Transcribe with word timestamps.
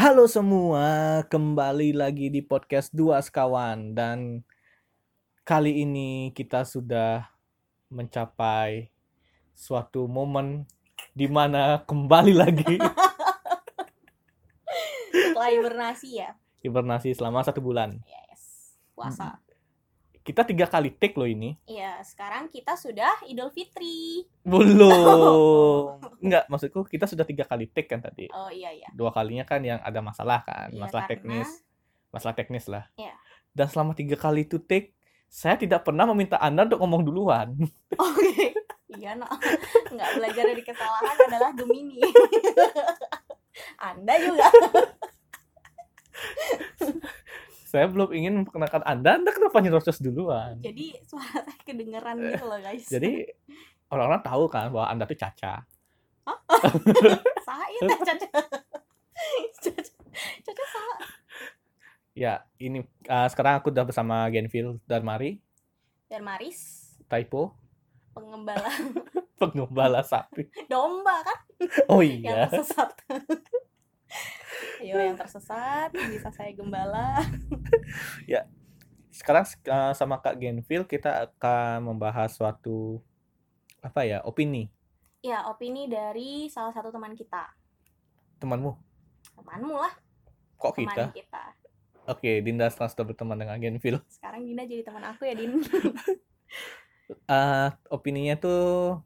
Halo 0.00 0.24
semua, 0.24 1.20
kembali 1.28 1.92
lagi 1.92 2.32
di 2.32 2.40
podcast 2.40 2.88
Dua 2.88 3.20
Sekawan 3.20 3.92
dan 3.92 4.40
kali 5.44 5.84
ini 5.84 6.32
kita 6.32 6.64
sudah 6.64 7.28
mencapai 7.92 8.88
suatu 9.52 10.08
momen 10.08 10.64
di 11.12 11.28
mana 11.28 11.84
kembali 11.84 12.32
lagi 12.32 12.80
Setelah 15.12 15.52
hibernasi 15.52 16.08
ya. 16.16 16.32
hibernasi 16.64 17.12
selama 17.12 17.44
satu 17.44 17.60
bulan. 17.60 18.00
Yes. 18.08 18.72
Puasa. 18.96 19.36
Kita 20.20 20.44
tiga 20.44 20.68
kali 20.68 20.92
take 20.92 21.16
loh 21.16 21.24
ini. 21.24 21.56
Iya, 21.64 21.96
sekarang 22.04 22.52
kita 22.52 22.76
sudah 22.76 23.24
Idul 23.24 23.48
Fitri. 23.50 24.28
Belum. 24.44 25.96
Enggak, 26.20 26.44
maksudku 26.46 26.84
kita 26.84 27.08
sudah 27.08 27.24
tiga 27.24 27.48
kali 27.48 27.64
take 27.66 27.88
kan 27.88 28.04
tadi. 28.04 28.28
Oh 28.30 28.52
iya 28.52 28.68
iya. 28.68 28.88
Dua 28.92 29.10
kalinya 29.10 29.48
kan 29.48 29.64
yang 29.64 29.80
ada 29.80 30.04
masalah 30.04 30.44
kan, 30.44 30.68
Iya, 30.68 30.76
masalah 30.78 31.08
karena- 31.08 31.40
teknis, 31.40 31.48
masalah 32.12 32.34
teknis 32.36 32.64
lah. 32.68 32.84
Iya. 32.94 33.16
Dan 33.50 33.66
selama 33.66 33.96
tiga 33.96 34.14
kali 34.14 34.44
itu 34.44 34.60
take, 34.60 34.92
saya 35.26 35.56
tidak 35.56 35.88
pernah 35.88 36.04
meminta 36.06 36.36
Anda 36.36 36.68
untuk 36.68 36.84
ngomong 36.84 37.02
duluan. 37.02 37.56
Oke. 37.96 38.52
Iya, 38.92 39.16
no. 39.16 39.24
Nggak 39.88 40.10
belajar 40.20 40.44
dari 40.52 40.62
kesalahan 40.62 41.16
adalah 41.26 41.50
Gemini. 41.56 41.96
Anda 43.88 44.14
juga. 44.20 44.46
Saya 47.70 47.86
belum 47.86 48.10
ingin 48.10 48.42
memperkenalkan 48.42 48.82
Anda, 48.82 49.14
Anda 49.14 49.30
kenapa 49.30 49.62
nyerocos 49.62 50.02
duluan? 50.02 50.58
Jadi 50.58 50.90
suara 51.06 51.38
saya 51.46 51.62
kedengeran 51.62 52.18
gitu 52.18 52.42
loh, 52.50 52.58
guys. 52.58 52.90
Jadi 52.90 53.30
orang-orang 53.94 54.22
tahu 54.26 54.44
kan 54.50 54.74
bahwa 54.74 54.90
Anda 54.90 55.06
tuh 55.06 55.14
caca. 55.14 55.62
Sain 57.46 57.82
ya, 57.86 57.94
Caca. 58.02 58.26
Caca. 59.62 59.82
Caca 60.42 60.64
salah. 60.66 61.00
Ya, 62.10 62.42
ini 62.58 62.82
uh, 63.06 63.28
sekarang 63.30 63.62
aku 63.62 63.70
udah 63.70 63.86
bersama 63.86 64.26
Genfil 64.34 64.82
dan 64.90 65.06
Mari, 65.06 65.38
Dan 66.10 66.26
Maris, 66.26 66.90
typo, 67.06 67.54
pengembala 68.10 68.66
pengembala 69.40 70.02
sapi. 70.02 70.50
domba 70.66 71.22
kan 71.22 71.38
Oh 71.86 72.02
yang 72.02 72.26
iya. 72.26 72.50
tersesat. 72.50 72.98
Ayo 74.82 74.96
yang 74.96 75.16
tersesat 75.16 75.92
bisa 75.92 76.28
saya 76.32 76.52
gembala. 76.52 77.20
Sekarang 79.10 79.44
uh, 79.68 79.92
sama 79.92 80.16
Kak 80.22 80.40
Genfil 80.40 80.88
kita 80.88 81.28
akan 81.28 81.92
membahas 81.92 82.32
suatu 82.32 83.04
apa 83.80 84.04
ya, 84.04 84.20
opini 84.24 84.68
Ya, 85.20 85.44
opini 85.52 85.84
dari 85.84 86.48
salah 86.48 86.72
satu 86.72 86.88
teman 86.88 87.12
kita. 87.12 87.52
temanmu. 88.40 88.72
Temanmu 89.36 89.76
lah, 89.76 89.92
Kok 90.56 90.80
teman 90.80 90.88
kita? 90.88 91.04
kita. 91.12 91.44
Oke, 92.08 92.40
Dinda 92.40 92.72
setelah 92.72 92.88
sudah 92.88 93.04
berteman 93.12 93.36
dengan 93.36 93.60
Genfil. 93.60 94.00
Sekarang 94.16 94.48
Dina 94.48 94.64
jadi 94.64 94.80
teman 94.80 95.04
aku 95.04 95.28
ya, 95.28 95.36
Din. 95.36 95.60
Uh, 97.28 97.68
opininya 97.92 98.40
tuh 98.40 98.96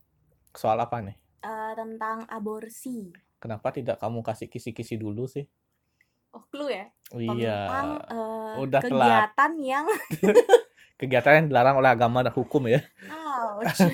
soal 0.54 0.78
apa 0.78 1.02
nih? 1.02 1.18
Eh, 1.42 1.72
tentang 1.74 2.24
aborsi. 2.30 3.10
Kenapa 3.44 3.68
tidak 3.68 4.00
kamu 4.00 4.24
kasih 4.24 4.48
kisi-kisi 4.48 4.96
dulu 4.96 5.28
sih? 5.28 5.44
Oh, 6.32 6.40
clue 6.48 6.72
ya? 6.72 6.88
Oh, 7.12 7.20
Tentang 7.20 7.36
iya. 7.36 7.60
eh, 8.08 8.54
Udah 8.56 8.80
telat. 8.80 8.88
kegiatan 9.36 9.52
yang 9.60 9.86
Kegiatan 11.04 11.32
yang 11.36 11.46
dilarang 11.52 11.76
oleh 11.76 11.92
agama 11.92 12.24
dan 12.24 12.32
hukum 12.32 12.64
ya. 12.64 12.80
ouch. 13.12 13.84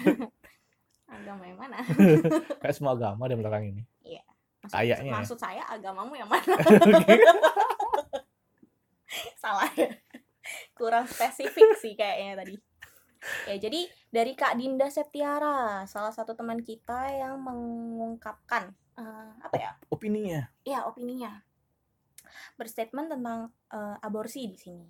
Agama 1.11 1.43
yang 1.43 1.59
mana? 1.59 1.83
Kayak 2.63 2.75
semua 2.79 2.95
agama 2.95 3.27
ada 3.27 3.35
yang 3.35 3.43
melarang 3.43 3.65
ini. 3.67 3.83
Maksud, 4.61 4.77
Kayaknya 4.77 5.11
ya. 5.11 5.15
maksud 5.19 5.39
saya 5.41 5.63
agamamu 5.67 6.15
yang 6.15 6.29
mana? 6.31 6.45
Salah 9.35 9.73
ya. 9.75 9.89
Kurang 10.77 11.11
spesifik 11.11 11.75
sih 11.81 11.99
kayaknya 11.99 12.45
tadi. 12.45 12.55
Ya, 13.45 13.57
jadi 13.61 13.85
dari 14.09 14.33
Kak 14.33 14.57
Dinda 14.57 14.89
Septiara, 14.89 15.85
salah 15.85 16.13
satu 16.13 16.33
teman 16.33 16.65
kita 16.65 17.13
yang 17.13 17.37
mengungkapkan 17.41 18.73
eh, 18.97 19.33
apa 19.45 19.55
ya? 19.57 19.73
Opininya. 19.93 20.49
ya 20.65 20.89
opininya 20.89 21.45
berstatement 22.57 23.11
tentang 23.11 23.51
eh, 23.73 23.97
aborsi 24.05 24.47
di 24.49 24.59
sini. 24.59 24.87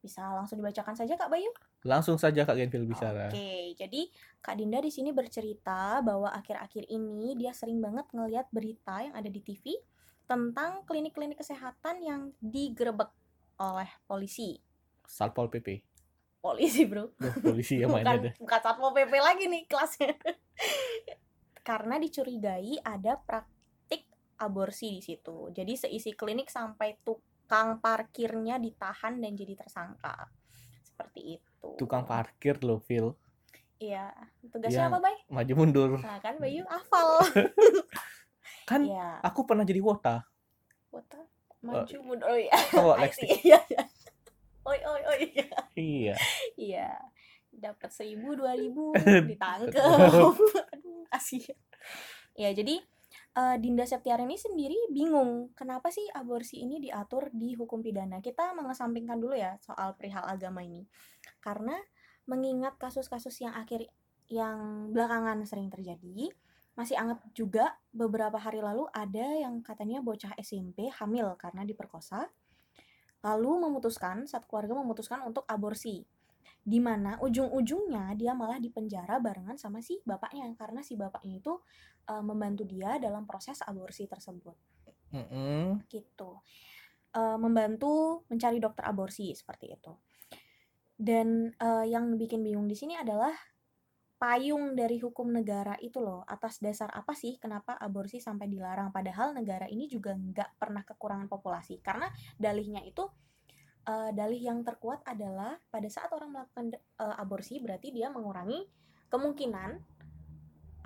Bisa 0.00 0.22
langsung 0.34 0.62
dibacakan 0.62 0.94
saja 0.94 1.18
Kak 1.18 1.30
Bayu? 1.32 1.50
Langsung 1.82 2.18
saja 2.18 2.46
Kak 2.46 2.54
Genfil 2.58 2.86
bicara. 2.86 3.30
Oke, 3.30 3.74
jadi 3.74 4.06
Kak 4.38 4.58
Dinda 4.58 4.78
di 4.78 4.90
sini 4.90 5.10
bercerita 5.10 5.98
bahwa 6.02 6.30
akhir-akhir 6.30 6.86
ini 6.90 7.34
dia 7.34 7.50
sering 7.50 7.82
banget 7.82 8.06
ngelihat 8.14 8.46
berita 8.54 9.02
yang 9.02 9.14
ada 9.14 9.26
di 9.26 9.42
TV 9.42 9.74
tentang 10.26 10.82
klinik-klinik 10.86 11.38
kesehatan 11.38 12.02
yang 12.02 12.22
digerebek 12.42 13.10
oleh 13.62 13.90
polisi. 14.06 14.58
Satpol 15.06 15.46
PP. 15.50 15.95
Polisi, 16.38 16.86
Bro. 16.86 17.10
Duh, 17.18 17.34
polisi 17.42 17.82
main 17.82 18.06
bukan 18.06 18.06
ada. 18.06 18.30
bukan 18.38 18.60
satpol 18.62 18.90
pp 18.94 19.12
lagi 19.18 19.44
nih 19.50 19.62
kelasnya. 19.66 20.14
Karena 21.68 21.98
dicurigai 21.98 22.78
ada 22.78 23.18
praktik 23.18 24.06
aborsi 24.38 24.94
di 24.94 25.02
situ. 25.02 25.50
Jadi 25.50 25.74
seisi 25.74 26.14
klinik 26.14 26.46
sampai 26.46 27.02
tukang 27.02 27.82
parkirnya 27.82 28.62
ditahan 28.62 29.18
dan 29.18 29.34
jadi 29.34 29.58
tersangka. 29.58 30.30
Seperti 30.86 31.40
itu. 31.42 31.68
Tukang 31.74 32.06
parkir 32.06 32.62
loh, 32.62 32.78
Phil. 32.78 33.10
iya. 33.76 34.14
Tugasnya 34.46 34.86
Yang- 34.86 34.92
apa 34.94 34.98
bay? 35.02 35.16
Maju 35.28 35.52
mundur. 35.58 35.90
nah 36.00 36.16
kan 36.22 36.38
bayu 36.38 36.62
hafal. 36.70 37.20
Kan 38.66 38.82
iya. 38.82 39.22
aku 39.22 39.46
pernah 39.46 39.62
jadi 39.62 39.78
wota. 39.78 40.26
Wota, 40.90 41.22
maju 41.62 41.96
mundur. 42.02 42.26
Oh 42.26 42.34
iya. 42.34 42.54
Oh, 42.74 42.94
Lexi. 43.02 43.26
iya 43.46 43.62
iya 43.70 43.82
oi 44.66 44.80
oi 44.82 45.02
oi. 45.06 45.22
Iya. 45.78 46.14
Iya. 46.58 46.90
dapat 47.56 47.88
seribu 47.88 48.36
dua 48.36 48.52
ribu 48.52 48.92
ditangkep. 49.32 49.80
Aduh 50.76 51.08
kasihan. 51.08 51.56
Ya 52.36 52.52
jadi 52.52 52.84
eh, 53.32 53.56
Dinda 53.56 53.88
Septiara 53.88 54.28
ini 54.28 54.36
sendiri 54.36 54.76
bingung 54.92 55.56
kenapa 55.56 55.88
sih 55.88 56.04
aborsi 56.12 56.60
ini 56.60 56.82
diatur 56.84 57.32
di 57.32 57.56
hukum 57.56 57.80
pidana? 57.80 58.20
Kita 58.20 58.52
mengesampingkan 58.52 59.16
dulu 59.16 59.32
ya 59.32 59.56
soal 59.64 59.96
perihal 59.96 60.28
agama 60.28 60.60
ini. 60.60 60.84
Karena 61.40 61.80
mengingat 62.28 62.76
kasus-kasus 62.76 63.40
yang 63.40 63.56
akhir 63.56 63.88
yang 64.26 64.90
belakangan 64.90 65.46
sering 65.46 65.70
terjadi 65.70 66.34
masih 66.76 66.98
anget 67.00 67.22
juga 67.32 67.72
beberapa 67.88 68.36
hari 68.36 68.60
lalu 68.60 68.84
ada 68.92 69.24
yang 69.32 69.64
katanya 69.64 70.04
bocah 70.04 70.36
SMP 70.36 70.92
hamil 70.92 71.32
karena 71.40 71.64
diperkosa 71.64 72.28
lalu 73.24 73.68
memutuskan 73.68 74.28
saat 74.28 74.44
keluarga 74.44 74.76
memutuskan 74.76 75.22
untuk 75.24 75.46
aborsi. 75.48 76.04
Di 76.66 76.82
mana 76.82 77.16
ujung-ujungnya 77.22 78.18
dia 78.18 78.34
malah 78.34 78.58
dipenjara 78.58 79.22
barengan 79.22 79.54
sama 79.54 79.78
si 79.78 80.02
bapaknya 80.02 80.50
karena 80.58 80.82
si 80.82 80.98
bapaknya 80.98 81.38
itu 81.38 81.54
eh, 82.10 82.22
membantu 82.22 82.66
dia 82.66 82.98
dalam 82.98 83.24
proses 83.24 83.62
aborsi 83.62 84.10
tersebut. 84.10 84.56
Mm-mm. 85.06 85.86
gitu. 85.86 86.42
Eh, 87.16 87.38
membantu 87.40 88.26
mencari 88.28 88.60
dokter 88.60 88.84
aborsi 88.84 89.32
seperti 89.32 89.72
itu. 89.72 89.92
Dan 90.96 91.48
eh, 91.54 91.84
yang 91.88 92.12
bikin 92.20 92.44
bingung 92.44 92.68
di 92.68 92.76
sini 92.76 92.98
adalah 92.98 93.32
payung 94.16 94.72
dari 94.72 94.96
hukum 94.96 95.28
negara 95.28 95.76
itu 95.80 96.00
loh 96.00 96.24
atas 96.24 96.60
dasar 96.64 96.88
apa 96.96 97.12
sih 97.12 97.36
kenapa 97.36 97.76
aborsi 97.76 98.16
sampai 98.16 98.48
dilarang? 98.48 98.88
Padahal 98.88 99.36
negara 99.36 99.68
ini 99.68 99.86
juga 99.86 100.16
nggak 100.16 100.56
pernah 100.56 100.82
kekurangan 100.84 101.28
populasi. 101.28 101.84
Karena 101.84 102.08
dalihnya 102.40 102.80
itu 102.84 103.04
eh, 103.84 104.10
dalih 104.16 104.40
yang 104.40 104.64
terkuat 104.64 105.04
adalah 105.04 105.60
pada 105.68 105.88
saat 105.92 106.08
orang 106.16 106.32
melakukan 106.32 106.72
eh, 106.76 107.16
aborsi 107.20 107.60
berarti 107.60 107.92
dia 107.92 108.08
mengurangi 108.08 108.64
kemungkinan 109.12 109.96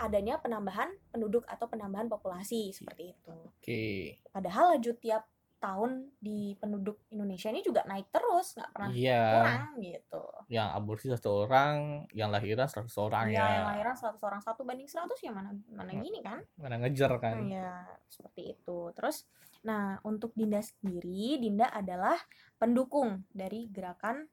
adanya 0.00 0.40
penambahan 0.40 0.88
penduduk 1.12 1.44
atau 1.44 1.68
penambahan 1.68 2.08
populasi 2.08 2.72
seperti 2.72 3.12
itu. 3.12 3.36
Oke. 3.60 4.16
padahal 4.32 4.76
laju 4.76 4.92
tiap 4.96 5.28
tahun 5.60 6.10
di 6.16 6.56
penduduk 6.56 7.04
Indonesia 7.08 7.46
ini 7.46 7.60
juga 7.60 7.84
naik 7.84 8.08
terus 8.08 8.56
nggak 8.56 8.70
pernah 8.72 8.90
Iya. 8.90 9.22
kurang 9.30 9.64
gitu 9.78 10.24
Yang 10.48 10.68
aborsi 10.74 11.06
satu 11.06 11.30
orang, 11.44 11.74
yang 12.10 12.32
lahiran 12.32 12.66
seratus 12.66 12.96
orang 12.96 13.28
ya, 13.28 13.36
yang 13.36 13.48
ya. 13.52 13.64
lahiran 13.70 13.94
100 13.94 14.18
orang 14.18 14.40
satu 14.40 14.60
banding 14.64 14.88
100 14.88 15.20
ya 15.20 15.30
mana 15.30 15.52
mana 15.70 15.92
Hmm. 15.92 16.00
gini 16.00 16.18
kan 16.20 16.40
Mana 16.56 16.74
ngejar 16.76 17.12
kan. 17.18 17.44
ya 17.46 17.84
seperti 18.08 18.56
itu 18.56 18.78
terus 18.90 19.28
nah 19.60 20.00
untuk 20.02 20.32
Dinda 20.32 20.58
sendiri 20.58 21.36
Dinda 21.36 21.68
adalah 21.68 22.16
pendukung 22.56 23.28
dari 23.30 23.68
gerakan 23.68 24.24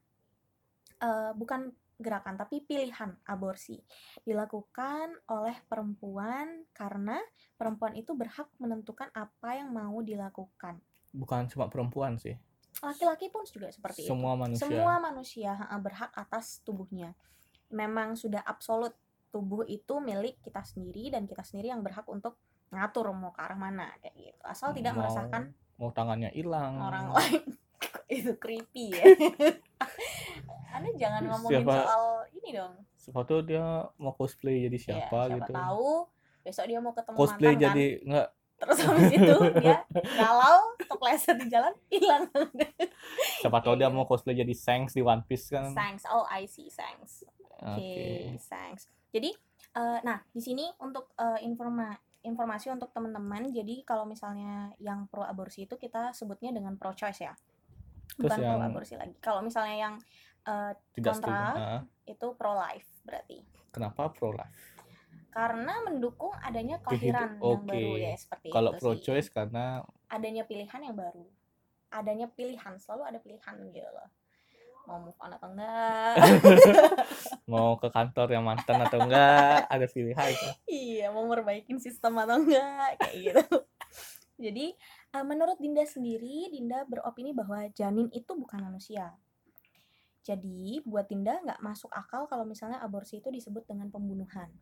eh, 0.98 1.32
bukan 1.32 1.68
gerakan 1.94 2.34
tapi 2.34 2.62
pilihan 2.62 3.10
aborsi 3.24 3.74
dilakukan 4.22 5.18
oleh 5.28 5.58
perempuan 5.66 6.62
karena 6.70 7.18
perempuan 7.54 7.92
itu 7.92 8.14
berhak 8.14 8.46
menentukan 8.56 9.10
apa 9.12 9.58
yang 9.58 9.70
mau 9.70 9.98
dilakukan 10.00 10.78
Bukan 11.10 11.48
cuma 11.48 11.66
perempuan 11.66 12.16
sih. 12.16 12.36
laki-laki 12.78 13.26
pun 13.26 13.42
juga 13.42 13.66
seperti 13.68 14.02
itu. 14.02 14.08
Semua 14.08 14.32
manusia. 14.34 14.62
semua 14.62 14.94
manusia 14.98 15.50
ha, 15.52 15.74
berhak 15.76 16.12
atas 16.12 16.62
tubuhnya. 16.62 17.10
Memang 17.68 18.14
sudah 18.14 18.38
absolut 18.40 18.94
tubuh 19.28 19.60
itu 19.62 19.98
milik 19.98 20.38
kita 20.38 20.62
sendiri 20.62 21.10
dan 21.10 21.24
kita 21.24 21.42
sendiri 21.42 21.68
yang 21.68 21.82
berhak 21.82 22.06
untuk 22.06 22.38
ngatur 22.68 23.10
mau 23.10 23.28
ke 23.28 23.40
arah 23.40 23.56
mana 23.56 23.90
kayak 23.98 24.14
gitu. 24.14 24.42
Asal 24.42 24.70
tidak 24.72 24.92
Mau- 24.92 25.02
meresahkan 25.02 25.50
mau 25.74 25.90
tangannya 25.90 26.30
hilang. 26.30 26.78
orang 26.78 27.10
lain. 27.16 27.42
Itu 28.08 28.36
creepy 28.36 28.94
ya. 28.94 29.04
Anda 30.70 30.90
jangan 30.94 31.22
ngomongin 31.26 31.64
Siapa- 31.64 31.82
soal 31.82 32.04
ini 32.32 32.48
dong. 32.52 32.72
Siapa 32.94 33.20
tahu 33.24 33.40
dia 33.42 33.64
mau 33.96 34.12
cosplay 34.12 34.62
jadi 34.62 34.76
Ya, 34.76 34.84
siapa 35.02 35.18
gitu. 35.32 35.50
tahu 35.50 35.92
besok 36.40 36.64
dia 36.64 36.78
mau 36.78 36.92
ketemu 36.92 37.16
cosplay 37.16 37.52
mantan 37.52 37.64
jadi 37.66 37.86
kan 37.90 38.04
enggak 38.06 38.28
terus 38.58 38.78
habis 38.82 39.10
itu 39.10 39.36
dia 39.56 39.86
galau 40.14 40.74
kepleset 40.76 41.38
di 41.38 41.46
jalan 41.46 41.70
hilang 41.88 42.26
siapa 43.38 43.58
tahu 43.58 43.74
dia 43.74 43.86
mau 43.86 44.02
cosplay 44.02 44.34
jadi 44.34 44.50
Shanks 44.50 44.92
di 44.92 45.00
One 45.00 45.22
Piece 45.22 45.48
kan 45.48 45.70
Thanks, 45.72 46.02
oh 46.06 46.26
I 46.26 46.44
see, 46.44 46.66
thanks. 46.68 47.22
oke 47.58 47.74
Oke, 47.74 48.38
thanks. 48.44 48.86
Jadi, 49.08 49.30
eh, 49.72 49.98
nah 50.00 50.22
di 50.28 50.38
sini 50.38 50.62
untuk 50.78 51.10
eh, 51.14 51.42
informa 51.42 51.90
informasi 52.18 52.68
untuk 52.68 52.90
teman-teman. 52.90 53.46
Jadi 53.48 53.82
kalau 53.82 54.02
misalnya 54.04 54.74
yang 54.76 55.06
pro 55.06 55.22
aborsi 55.22 55.64
itu 55.64 55.74
kita 55.74 56.10
sebutnya 56.12 56.50
dengan 56.50 56.74
pro 56.74 56.90
choice 56.92 57.18
ya, 57.20 57.34
Terus 58.12 58.26
bukan 58.26 58.36
pro 58.36 58.44
yang- 58.44 58.62
aborsi 58.64 58.94
lagi. 58.94 59.14
Kalau 59.18 59.40
misalnya 59.40 59.76
yang 59.76 59.94
tidak 60.92 61.14
kontra. 61.14 61.34
setuju 61.34 61.62
itu 62.06 62.26
pro 62.34 62.52
life 62.54 62.88
berarti, 63.02 63.38
kenapa 63.68 64.08
pro 64.08 64.30
life 64.30 64.77
karena 65.28 65.74
mendukung 65.84 66.32
adanya 66.40 66.80
kelahiran 66.80 67.36
yang 67.36 67.62
oke. 67.62 67.68
baru 67.68 67.92
ya 68.00 68.14
seperti 68.16 68.48
kalau 68.48 68.70
itu 68.74 68.80
pro 68.80 68.92
sih. 68.96 69.02
choice 69.04 69.28
karena 69.28 69.84
adanya 70.08 70.42
pilihan 70.48 70.80
yang 70.80 70.96
baru, 70.96 71.26
adanya 71.92 72.26
pilihan 72.32 72.74
selalu 72.80 73.02
ada 73.04 73.18
pilihan 73.20 73.54
gitu 73.72 73.90
loh. 73.92 74.08
Mau 74.88 75.04
move 75.04 75.20
on 75.20 75.36
atau 75.36 75.52
enggak? 75.52 76.16
mau 77.48 77.80
ke 77.80 77.88
kantor 77.88 78.28
yang 78.36 78.44
mantan 78.44 78.76
atau 78.84 79.00
enggak 79.00 79.64
ada 79.72 79.86
pilihan 79.88 80.30
iya 80.68 81.08
mau 81.08 81.24
merbaikin 81.24 81.80
sistem 81.80 82.20
atau 82.20 82.44
enggak 82.44 83.00
kayak 83.00 83.14
gitu 83.16 83.42
jadi 84.44 84.66
eh, 85.16 85.24
menurut 85.24 85.56
Dinda 85.56 85.82
sendiri 85.88 86.52
Dinda 86.52 86.84
beropini 86.84 87.32
bahwa 87.32 87.64
janin 87.72 88.12
itu 88.12 88.36
bukan 88.36 88.60
manusia 88.60 89.16
jadi 90.20 90.84
buat 90.84 91.08
Dinda 91.08 91.40
nggak 91.40 91.64
masuk 91.64 91.88
akal 91.88 92.28
kalau 92.28 92.44
misalnya 92.44 92.84
aborsi 92.84 93.24
itu 93.24 93.32
disebut 93.32 93.64
dengan 93.64 93.88
pembunuhan 93.88 94.52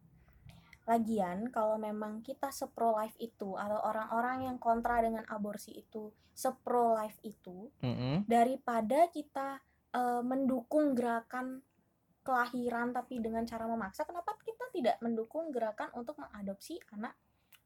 lagian 0.87 1.51
kalau 1.51 1.77
memang 1.83 2.23
kita 2.23 2.55
sepro 2.55 2.95
life 2.95 3.19
itu 3.19 3.59
atau 3.59 3.83
orang-orang 3.83 4.47
yang 4.47 4.57
kontra 4.63 5.03
dengan 5.03 5.27
aborsi 5.27 5.75
itu 5.75 6.15
sepro 6.31 6.95
life 6.95 7.19
itu 7.27 7.67
Mm-mm. 7.83 8.23
daripada 8.31 9.11
kita 9.11 9.59
eh, 9.91 10.23
mendukung 10.23 10.95
gerakan 10.95 11.59
kelahiran 12.23 12.95
tapi 12.95 13.19
dengan 13.19 13.43
cara 13.47 13.67
memaksa 13.67 14.07
kenapa 14.07 14.39
kita 14.47 14.71
tidak 14.71 14.97
mendukung 15.03 15.51
gerakan 15.51 15.91
untuk 15.99 16.19
mengadopsi 16.23 16.79
anak 16.95 17.15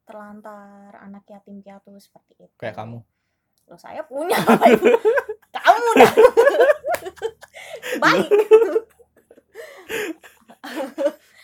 terlantar 0.09 0.97
anak 1.01 1.25
yatim 1.29 1.61
piatu 1.61 1.97
seperti 2.01 2.41
itu? 2.41 2.57
Kayak 2.57 2.81
kamu. 2.83 2.99
Loh, 3.69 3.79
saya 3.79 4.03
punya 4.05 4.37
kamu 5.57 5.91
dah. 5.97 6.13
Baik 8.03 8.29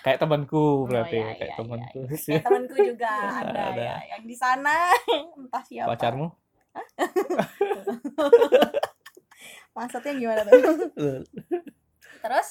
kayak 0.07 0.23
temanku 0.23 0.87
berarti 0.87 1.19
iya, 1.19 1.35
kayak 1.35 1.51
iya, 1.51 1.59
temanku. 1.59 2.01
kayak 2.07 2.45
temanku 2.47 2.79
juga 2.79 3.11
ada, 3.43 3.63
Ada. 3.75 3.83
ya. 3.83 3.97
Yang 4.15 4.23
di 4.31 4.37
sana 4.39 4.75
entah 5.43 5.65
siapa. 5.67 5.99
Pacarmu? 5.99 6.27
Maksudnya 9.77 10.13
gimana 10.15 10.41
tuh? 10.47 10.63
Terus 12.23 12.49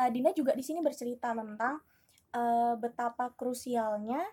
eh, 0.00 0.08
Dinda 0.08 0.32
juga 0.32 0.56
di 0.56 0.64
sini 0.64 0.80
bercerita 0.80 1.36
tentang 1.36 1.84
eh, 2.32 2.74
betapa 2.80 3.36
krusialnya 3.36 4.24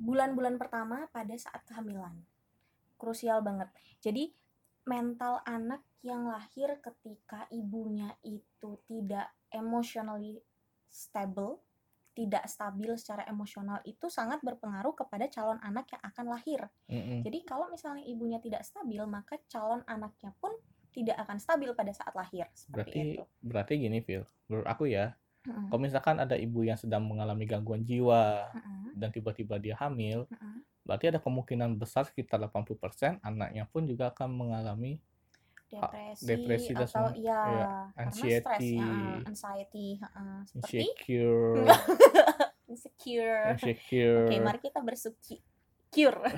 bulan-bulan 0.00 0.56
pertama 0.56 1.12
pada 1.12 1.36
saat 1.36 1.60
kehamilan. 1.68 2.16
Krusial 2.96 3.44
banget. 3.44 3.68
Jadi 4.00 4.32
mental 4.88 5.44
anak 5.44 5.84
yang 6.00 6.24
lahir 6.24 6.80
ketika 6.80 7.44
ibunya 7.52 8.16
itu 8.24 8.80
tidak 8.88 9.28
emotionally 9.52 10.40
stable, 10.96 11.60
tidak 12.16 12.48
stabil 12.48 12.96
secara 12.96 13.28
emosional 13.28 13.84
itu 13.84 14.08
sangat 14.08 14.40
berpengaruh 14.40 14.96
kepada 14.96 15.28
calon 15.28 15.60
anak 15.60 15.92
yang 15.92 16.00
akan 16.00 16.26
lahir. 16.32 16.60
Mm-mm. 16.88 17.20
Jadi 17.20 17.44
kalau 17.44 17.68
misalnya 17.68 18.08
ibunya 18.08 18.40
tidak 18.40 18.64
stabil, 18.64 19.04
maka 19.04 19.36
calon 19.52 19.84
anaknya 19.84 20.32
pun 20.40 20.56
tidak 20.96 21.20
akan 21.20 21.36
stabil 21.36 21.68
pada 21.76 21.92
saat 21.92 22.16
lahir. 22.16 22.48
Seperti 22.56 22.72
berarti 22.72 23.00
itu. 23.20 23.22
berarti 23.44 23.72
gini 23.76 23.98
Phil 24.00 24.24
menurut 24.48 24.66
aku 24.66 24.88
ya 24.88 25.12
Mm-mm. 25.46 25.68
kalau 25.70 25.80
misalkan 25.82 26.16
ada 26.18 26.34
ibu 26.34 26.64
yang 26.64 26.78
sedang 26.80 27.04
mengalami 27.04 27.44
gangguan 27.44 27.84
jiwa 27.84 28.48
Mm-mm. 28.56 28.96
dan 28.96 29.12
tiba-tiba 29.12 29.60
dia 29.60 29.76
hamil 29.78 30.24
Mm-mm. 30.32 30.64
berarti 30.88 31.12
ada 31.12 31.20
kemungkinan 31.20 31.76
besar 31.76 32.08
sekitar 32.08 32.40
80% 32.40 33.20
anaknya 33.22 33.68
pun 33.68 33.84
juga 33.84 34.10
akan 34.10 34.32
mengalami 34.32 34.98
depresi, 35.66 36.24
depresi 36.24 36.70
atau 36.72 36.86
sem- 36.86 37.18
iya 37.20 37.40
iya, 37.44 37.74
karena 37.92 38.06
anxiety. 38.06 38.40
stres 38.40 38.64
ya, 38.70 38.86
anxiety 39.26 39.86
seperti 40.46 40.74
insecure. 40.78 41.66
Insecure. 42.66 43.54
Insecure. 43.54 44.26
Oke 44.26 44.42
mari 44.42 44.58
kita 44.58 44.82
bersuki 44.82 45.38
cure. 45.94 46.26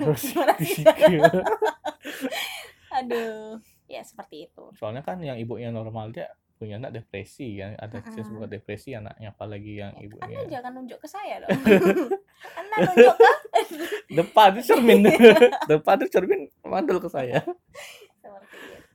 Aduh 3.01 3.57
ya 3.89 4.01
seperti 4.05 4.45
itu. 4.49 4.63
Soalnya 4.77 5.01
kan 5.01 5.17
yang 5.21 5.37
ibunya 5.41 5.73
normal 5.73 6.13
dia 6.13 6.29
punya 6.59 6.75
anak 6.75 6.91
depresi 6.91 7.55
kan 7.55 7.71
ada 7.79 8.03
Mm-mm. 8.03 8.19
mm 8.19 8.35
buat 8.35 8.51
depresi 8.51 8.91
anaknya 8.91 9.31
apalagi 9.31 9.79
yang 9.79 9.95
anda 9.95 10.05
ibunya. 10.05 10.59
jangan 10.59 10.71
nunjuk 10.75 10.99
ke 10.99 11.07
saya 11.07 11.39
dong. 11.39 11.55
Anda 12.59 12.75
nunjuk 12.83 13.15
ke 13.15 13.29
depan 14.11 14.49
itu 14.59 14.63
cermin. 14.67 14.99
Depan 15.71 15.95
itu 16.03 16.07
cermin 16.11 16.41
mandul 16.67 16.99
ke 16.99 17.09
saya 17.09 17.39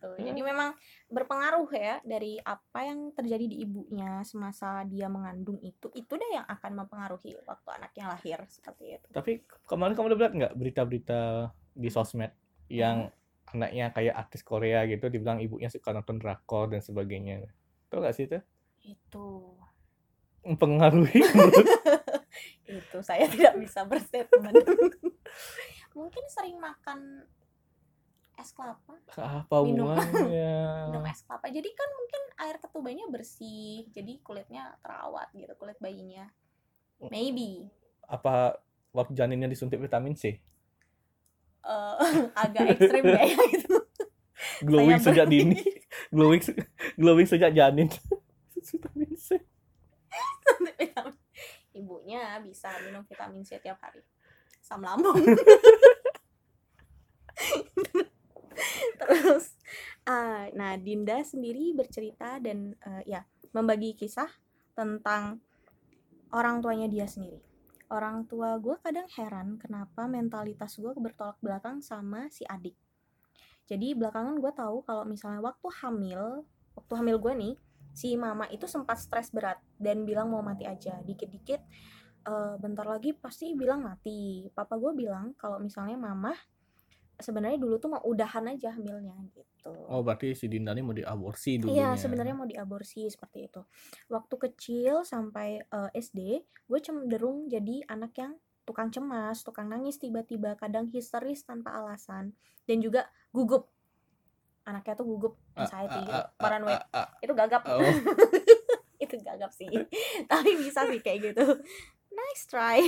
seperti 0.04 0.20
itu 0.20 0.28
jadi 0.28 0.40
memang 0.44 0.70
berpengaruh 1.08 1.70
ya 1.72 1.96
dari 2.04 2.36
apa 2.44 2.80
yang 2.84 3.16
terjadi 3.16 3.44
di 3.48 3.56
ibunya 3.64 4.20
semasa 4.28 4.84
dia 4.84 5.08
mengandung 5.08 5.56
itu 5.64 5.88
itu 5.96 6.12
deh 6.12 6.30
yang 6.36 6.44
akan 6.44 6.84
mempengaruhi 6.84 7.40
waktu 7.48 7.68
anaknya 7.72 8.04
lahir 8.12 8.38
seperti 8.52 9.00
itu. 9.00 9.08
Tapi 9.08 9.40
kemarin 9.64 9.96
kamu 9.96 10.12
udah 10.12 10.18
lihat 10.20 10.34
nggak 10.36 10.54
berita-berita 10.60 11.20
di 11.72 11.88
sosmed 11.88 12.36
yang 12.68 13.08
anaknya 13.54 13.94
kayak 13.94 14.14
artis 14.14 14.42
Korea 14.42 14.84
gitu 14.90 15.06
dibilang 15.08 15.38
ibunya 15.38 15.70
suka 15.70 15.94
nonton 15.94 16.20
drakor 16.20 16.68
dan 16.68 16.82
sebagainya. 16.82 17.46
Tau 17.88 18.02
gak 18.02 18.16
sih 18.18 18.26
itu? 18.26 18.38
Itu. 18.82 19.54
Mempengaruhi 20.44 21.24
itu 22.68 22.98
saya 23.00 23.30
tidak 23.30 23.56
bisa 23.56 23.86
berstatement. 23.86 24.60
Mungkin 25.98 26.24
sering 26.26 26.58
makan 26.58 27.24
es 28.38 28.50
kelapa. 28.52 28.94
Apa 29.14 29.56
Minum. 29.62 29.94
hubungannya 29.94 30.58
minum 30.90 31.04
es 31.06 31.20
kelapa. 31.22 31.46
Jadi 31.50 31.70
kan 31.72 31.88
mungkin 31.94 32.22
air 32.44 32.56
ketubanya 32.58 33.04
bersih 33.10 33.86
jadi 33.94 34.18
kulitnya 34.20 34.74
terawat 34.82 35.30
gitu 35.34 35.54
kulit 35.58 35.78
bayinya. 35.78 36.28
Maybe. 37.10 37.70
Apa 38.06 38.58
waktu 38.94 39.12
janinnya 39.14 39.50
disuntik 39.50 39.80
vitamin 39.80 40.14
C? 40.18 40.38
Eh, 41.64 41.94
agak 42.44 42.76
ekstrim 42.76 43.04
ya 43.06 43.22
gitu. 43.50 43.76
Glowing 44.68 45.00
Saya 45.00 45.12
sejak 45.14 45.26
dini. 45.32 45.58
Glowing 46.12 46.42
glowing 47.00 47.28
sejak 47.28 47.50
janin. 47.56 47.88
Vitamin 48.54 49.12
C. 49.16 49.40
Ibunya 51.74 52.38
bisa 52.44 52.70
minum 52.86 53.02
vitamin 53.08 53.42
C 53.42 53.58
tiap 53.58 53.82
hari. 53.82 54.04
Asam 54.64 54.80
lambung 54.80 55.20
terus 59.08 59.56
ah, 60.08 60.48
nah 60.58 60.76
Dinda 60.76 61.20
sendiri 61.24 61.72
bercerita 61.76 62.40
dan 62.40 62.76
eh, 62.78 63.02
ya 63.16 63.20
membagi 63.54 63.94
kisah 63.94 64.28
tentang 64.74 65.38
orang 66.34 66.58
tuanya 66.58 66.90
dia 66.90 67.06
sendiri. 67.06 67.38
Orang 67.86 68.26
tua 68.26 68.58
gue 68.58 68.74
kadang 68.82 69.06
heran 69.14 69.54
kenapa 69.62 70.10
mentalitas 70.10 70.74
gue 70.74 70.90
bertolak 70.98 71.38
belakang 71.38 71.78
sama 71.78 72.26
si 72.34 72.42
adik. 72.42 72.74
Jadi 73.70 73.94
belakangan 73.94 74.42
gue 74.42 74.52
tahu 74.52 74.82
kalau 74.82 75.06
misalnya 75.06 75.40
waktu 75.40 75.68
hamil 75.80 76.42
waktu 76.74 76.92
hamil 76.98 77.16
gue 77.22 77.32
nih 77.38 77.54
si 77.94 78.18
mama 78.18 78.50
itu 78.50 78.66
sempat 78.66 78.98
stres 78.98 79.30
berat 79.30 79.62
dan 79.78 80.02
bilang 80.02 80.34
mau 80.34 80.42
mati 80.42 80.66
aja. 80.66 80.98
Dikit-dikit 81.06 81.60
eh, 82.26 82.54
bentar 82.58 82.84
lagi 82.84 83.14
pasti 83.14 83.54
bilang 83.54 83.86
mati. 83.86 84.50
Papa 84.50 84.74
gue 84.74 84.90
bilang 84.98 85.38
kalau 85.38 85.62
misalnya 85.62 85.94
mama 85.94 86.34
sebenarnya 87.20 87.58
dulu 87.60 87.78
tuh 87.78 87.90
mau 87.94 88.02
udahan 88.02 88.50
aja 88.50 88.74
hamilnya 88.74 89.14
gitu 89.34 89.70
oh 89.88 90.04
berarti 90.04 90.36
si 90.36 90.50
Dinda 90.50 90.76
ini 90.76 90.82
mau 90.84 90.92
diaborsi 90.92 91.56
dulunya 91.56 91.94
Iya 91.94 92.00
sebenarnya 92.00 92.34
mau 92.36 92.44
diaborsi 92.44 93.08
seperti 93.08 93.48
itu. 93.48 93.64
Waktu 94.12 94.34
kecil 94.36 95.08
sampai 95.08 95.64
eh, 95.64 95.90
SD, 95.96 96.44
gue 96.68 96.80
cenderung 96.84 97.48
jadi 97.48 97.80
anak 97.88 98.12
yang 98.20 98.36
tukang 98.64 98.88
cemas, 98.88 99.44
tukang 99.44 99.68
nangis 99.68 100.00
tiba-tiba, 100.00 100.56
kadang 100.56 100.88
histeris 100.88 101.44
tanpa 101.44 101.76
alasan, 101.76 102.32
dan 102.64 102.80
juga 102.80 103.08
gugup. 103.30 103.68
Anaknya 104.64 104.96
tuh 104.96 105.06
gugup, 105.06 105.34
anxiety, 105.52 106.00
ah, 106.00 106.04
gitu, 106.08 106.20
ah, 106.24 106.28
paranoid. 106.40 106.80
Itu 107.20 107.32
gagap. 107.36 107.62
oh. 107.68 107.80
itu 109.04 109.20
gagap 109.20 109.52
sih. 109.52 109.68
Tapi 110.32 110.50
bisa 110.56 110.88
sih 110.88 111.00
kayak 111.04 111.32
gitu. 111.32 111.44
Nice 112.08 112.44
try. 112.48 112.80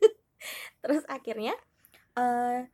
Terus 0.82 1.02
akhirnya 1.10 1.58
eh 2.14 2.70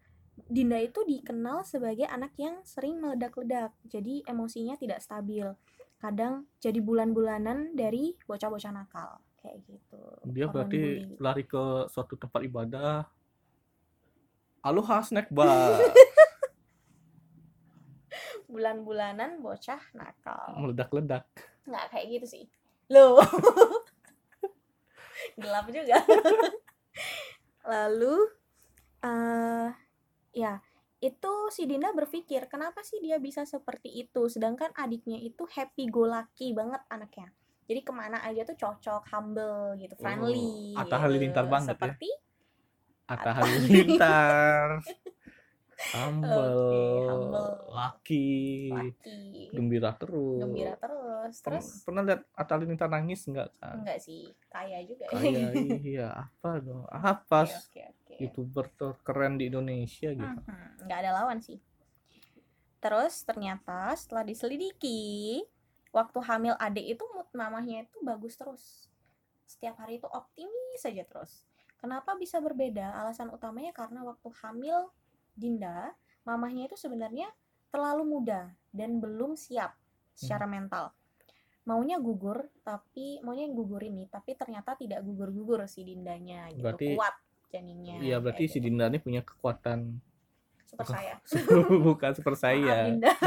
Dinda 0.47 0.79
itu 0.81 1.05
dikenal 1.05 1.67
sebagai 1.67 2.09
anak 2.09 2.33
yang 2.41 2.63
sering 2.65 3.03
meledak-ledak, 3.03 3.75
jadi 3.85 4.25
emosinya 4.25 4.79
tidak 4.79 5.05
stabil. 5.05 5.45
Kadang 6.01 6.49
jadi 6.63 6.81
bulan-bulanan 6.81 7.77
dari 7.77 8.17
bocah-bocah 8.25 8.73
nakal, 8.73 9.21
kayak 9.45 9.61
gitu. 9.69 10.01
Dia 10.25 10.49
Korban 10.49 10.55
berarti 10.55 10.81
bully. 10.81 11.17
lari 11.21 11.45
ke 11.45 11.65
suatu 11.93 12.17
tempat 12.17 12.41
ibadah. 12.47 13.05
Aloha 14.65 15.05
snack 15.05 15.29
bar. 15.29 15.77
bulan-bulanan 18.51 19.39
bocah 19.39 19.79
nakal. 19.93 20.57
Meledak-ledak. 20.59 21.29
nggak 21.71 21.87
kayak 21.93 22.07
gitu 22.19 22.27
sih 22.27 22.45
loh 22.91 23.23
gelap 25.41 25.71
juga 25.71 26.03
lalu 27.71 28.19
eh 29.07 29.71
ya 30.35 30.63
itu 31.01 31.33
si 31.49 31.65
Dinda 31.65 31.97
berpikir 31.97 32.45
kenapa 32.47 32.85
sih 32.85 33.01
dia 33.01 33.17
bisa 33.17 33.49
seperti 33.49 34.05
itu 34.05 34.29
sedangkan 34.29 34.69
adiknya 34.77 35.17
itu 35.17 35.49
happy 35.49 35.89
go 35.89 36.05
lucky 36.05 36.53
banget 36.53 36.85
anaknya 36.93 37.33
jadi 37.65 37.81
ke 37.87 37.93
mana 37.95 38.21
aja 38.27 38.45
tuh 38.45 38.59
cocok 38.59 39.03
humble 39.09 39.79
gitu 39.81 39.95
friendly 39.97 40.77
Atta 40.77 40.99
gitu. 40.99 41.03
Halilintar 41.09 41.45
banget 41.49 41.73
ya. 41.73 41.73
seperti 41.79 42.11
Atta 43.11 43.31
Halilintar. 43.43 44.67
Humble, 45.81 47.73
laki, 47.73 48.69
gembira 49.49 49.97
terus. 49.97 50.41
gembira 50.45 50.75
terus 50.77 51.35
terus 51.41 51.67
Pernah 51.83 52.03
lihat 52.05 52.21
Atta 52.37 52.53
Halilintar 52.55 52.93
nangis 52.93 53.25
enggak 53.27 53.49
kan? 53.57 53.81
enggak 53.81 53.99
sih 53.99 54.31
kaya 54.53 54.85
juga 54.85 55.09
Kayak 55.09 55.57
iya 55.81 56.09
apa 56.29 56.51
dong? 56.61 56.85
Apa 56.93 57.49
youtuber 58.21 58.69
terkeren 58.77 59.41
di 59.41 59.49
Indonesia 59.49 60.13
gitu? 60.13 60.39
Nggak 60.85 60.99
ada 61.01 61.11
lawan 61.17 61.41
sih. 61.41 61.57
Terus 62.81 63.25
ternyata 63.29 63.93
setelah 63.97 64.25
diselidiki, 64.25 65.41
waktu 65.93 66.19
hamil 66.25 66.55
adik 66.57 66.97
itu 66.97 67.05
mood 67.13 67.29
mamahnya 67.33 67.85
itu 67.85 67.99
bagus 68.01 68.37
terus. 68.37 68.89
Setiap 69.45 69.81
hari 69.81 70.01
itu 70.01 70.09
optimis 70.09 70.81
saja 70.81 71.05
terus. 71.05 71.45
Kenapa 71.81 72.17
bisa 72.17 72.41
berbeda? 72.41 72.93
Alasan 73.01 73.33
utamanya 73.33 73.73
karena 73.73 74.05
waktu 74.05 74.29
hamil 74.45 74.93
Dinda, 75.41 75.97
mamahnya 76.29 76.69
itu 76.69 76.77
sebenarnya 76.77 77.33
terlalu 77.73 78.05
muda 78.05 78.53
dan 78.71 79.01
belum 79.01 79.35
siap 79.35 79.73
secara 80.13 80.45
mental. 80.45 80.93
Maunya 81.65 81.97
gugur, 81.97 82.45
tapi 82.61 83.25
maunya 83.25 83.49
yang 83.49 83.57
gugur 83.57 83.81
ini, 83.81 84.05
tapi 84.13 84.37
ternyata 84.37 84.77
tidak 84.77 85.01
gugur-gugur 85.01 85.65
si 85.65 85.81
Dindanya 85.81 86.53
gitu. 86.53 86.61
Berarti- 86.61 86.93
Kuat 86.93 87.17
janinnya. 87.51 87.97
Iya 87.99 88.17
berarti 88.21 88.45
si 88.47 88.61
gitu. 88.61 88.69
Dinda 88.69 88.93
ini 88.93 89.01
punya 89.01 89.25
kekuatan 89.25 89.97
super 90.69 90.87
saya. 90.87 91.17
bukan 91.89 92.11
super 92.15 92.35
Maaf, 92.37 92.43
saya, 92.45 92.77
Dinda. 92.87 93.11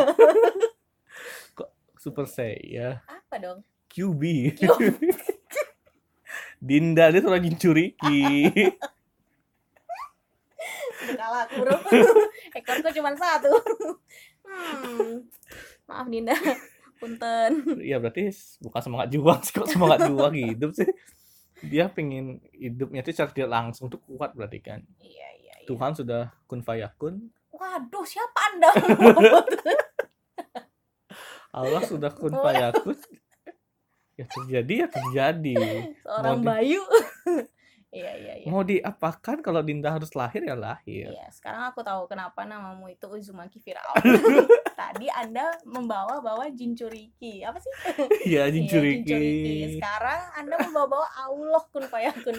super 2.04 2.28
saya, 2.28 3.00
Apa 3.08 3.40
dong? 3.40 3.60
QB. 3.88 4.22
Q. 4.60 4.62
Dinda 6.64 7.12
dia 7.12 7.20
seorang 7.24 7.44
Jinchuriki. 7.44 8.52
Kalah 11.24 11.48
aku 11.48 11.56
bro. 11.64 11.76
Ekorku 12.60 12.90
cuma 13.00 13.16
satu. 13.16 13.48
hmm. 14.44 15.24
Maaf 15.88 16.08
Dinda. 16.12 16.36
Punten. 17.00 17.80
Iya 17.80 18.04
berarti 18.04 18.28
bukan 18.60 18.82
semangat 18.84 19.08
juang 19.16 19.40
sih 19.40 19.54
kok 19.56 19.72
semangat 19.72 20.12
juang 20.12 20.36
hidup 20.36 20.76
sih. 20.76 20.88
Dia 21.64 21.88
pengen 21.88 22.44
hidupnya 22.52 23.08
tuh 23.08 23.16
secara 23.16 23.32
tidak 23.32 23.52
langsung 23.56 23.88
tuh 23.88 24.04
kuat 24.04 24.36
berarti 24.36 24.60
kan. 24.60 24.84
Iya 25.00 25.28
iya 25.40 25.54
iya. 25.64 25.68
Tuhan 25.68 25.96
sudah 25.96 26.36
kun 26.44 26.60
fayakun, 26.60 27.32
Waduh, 27.56 28.04
siapa 28.04 28.40
Anda? 28.52 28.72
Allah 31.64 31.82
sudah 31.88 32.12
kun 32.12 32.36
fayakun. 32.36 33.00
Ya 34.20 34.28
terjadi 34.28 34.74
ya 34.84 34.88
terjadi. 34.92 35.56
Seorang 36.04 36.44
Mau 36.44 36.52
Bayu. 36.52 36.84
Iya 37.94 38.12
iya 38.18 38.34
iya. 38.42 38.48
Mau 38.50 38.66
diapakan 38.66 39.46
kalau 39.46 39.62
Dinda 39.62 39.94
harus 39.94 40.10
lahir 40.18 40.42
ya 40.42 40.58
lahir. 40.58 41.14
Iya, 41.14 41.30
sekarang 41.30 41.70
aku 41.70 41.86
tahu 41.86 42.10
kenapa 42.10 42.42
namamu 42.42 42.90
itu 42.90 43.06
Uzumaki 43.06 43.62
Firaun. 43.62 43.94
Tadi 44.82 45.06
Anda 45.14 45.54
membawa-bawa 45.62 46.50
Jinchuriki. 46.50 47.46
Apa 47.46 47.62
sih? 47.62 47.70
Iya 48.26 48.50
Iya, 48.50 48.58
Jinchuriki. 48.58 49.78
Sekarang 49.78 50.22
Anda 50.42 50.58
membawa-bawa 50.66 51.06
Allah 51.22 51.64
kun 51.70 51.86
fayakun. 51.86 52.34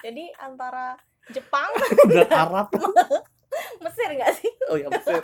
Jadi 0.00 0.32
antara 0.40 0.96
Jepang, 1.28 1.68
Dan 2.08 2.28
Arab. 2.32 2.72
Mesir 3.84 4.08
nggak 4.08 4.32
sih? 4.40 4.50
Oh 4.72 4.80
ya 4.80 4.88
Mesir. 4.88 5.20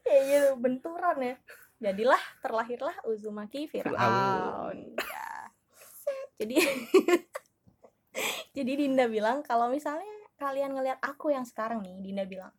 Kayak 0.00 0.22
gitu, 0.32 0.50
benturan 0.56 1.16
ya. 1.20 1.36
Jadilah 1.76 2.22
terlahirlah 2.40 2.96
Uzumaki 3.04 3.68
Firaun. 3.68 3.92
Firaun. 3.92 4.78
Ya. 4.96 5.28
Jadi 6.40 6.56
Jadi 8.56 8.72
Dinda 8.80 9.06
bilang 9.06 9.44
kalau 9.44 9.68
misalnya 9.68 10.08
kalian 10.36 10.76
ngelihat 10.76 11.00
aku 11.00 11.32
yang 11.32 11.44
sekarang 11.44 11.80
nih, 11.84 12.00
Dinda 12.00 12.24
bilang 12.28 12.52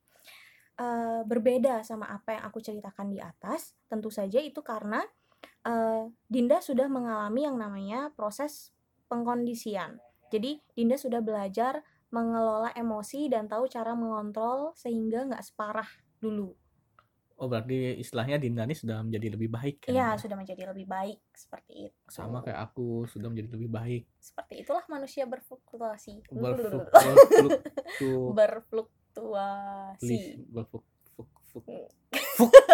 "Eh, 0.77 1.21
berbeda 1.25 1.81
sama 1.81 2.09
apa 2.13 2.37
yang 2.37 2.43
aku 2.45 2.61
ceritakan 2.61 3.09
di 3.09 3.17
atas, 3.17 3.73
tentu 3.89 4.13
saja 4.13 4.37
itu 4.37 4.61
karena 4.61 5.01
eh, 5.65 6.03
Dinda 6.29 6.61
sudah 6.61 6.85
mengalami 6.89 7.45
yang 7.49 7.57
namanya 7.57 8.13
proses 8.13 8.73
pengkondisian. 9.09 9.97
Jadi 10.29 10.61
Dinda 10.75 10.99
sudah 10.99 11.23
belajar 11.23 11.81
mengelola 12.11 12.71
emosi 12.71 13.27
dan 13.27 13.51
tahu 13.51 13.67
cara 13.67 13.91
mengontrol 13.97 14.71
sehingga 14.79 15.27
nggak 15.27 15.43
separah 15.43 15.89
dulu. 16.23 16.55
Oh 17.37 17.45
berarti 17.45 17.93
istilahnya 17.95 18.41
Dinda 18.41 18.65
ini 18.65 18.73
sudah 18.73 19.05
menjadi 19.05 19.37
lebih 19.37 19.45
baik 19.47 19.85
kan? 19.85 19.93
Iya, 19.93 20.17
sudah 20.17 20.33
menjadi 20.33 20.73
lebih 20.73 20.89
baik 20.89 21.21
seperti 21.31 21.85
itu. 21.85 21.97
Sama 22.09 22.41
kayak 22.41 22.65
aku 22.65 23.05
sudah 23.05 23.29
menjadi 23.29 23.53
lebih 23.53 23.69
baik. 23.69 24.09
Seperti 24.17 24.65
itulah 24.65 24.81
manusia 24.87 25.23
berfluktuasi. 25.23 26.25
Berfluk- 26.33 26.89
berfluktu- 26.89 28.33
berfluktuasi. 28.33 30.17
berfluk- 30.49 30.89
fuk- 31.13 31.41
fuk- 31.53 31.93
fuk. 32.33 32.51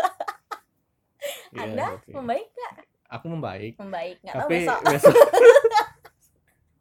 Iya, 1.54 1.70
Anda 1.70 1.88
membaik 2.10 2.50
nggak? 2.50 2.74
Aku 3.12 3.26
membaik. 3.30 3.74
Membaik. 3.78 4.18
Nggak 4.26 4.36
tahu 4.42 4.50
besok. 4.50 4.80
besok. 4.90 5.16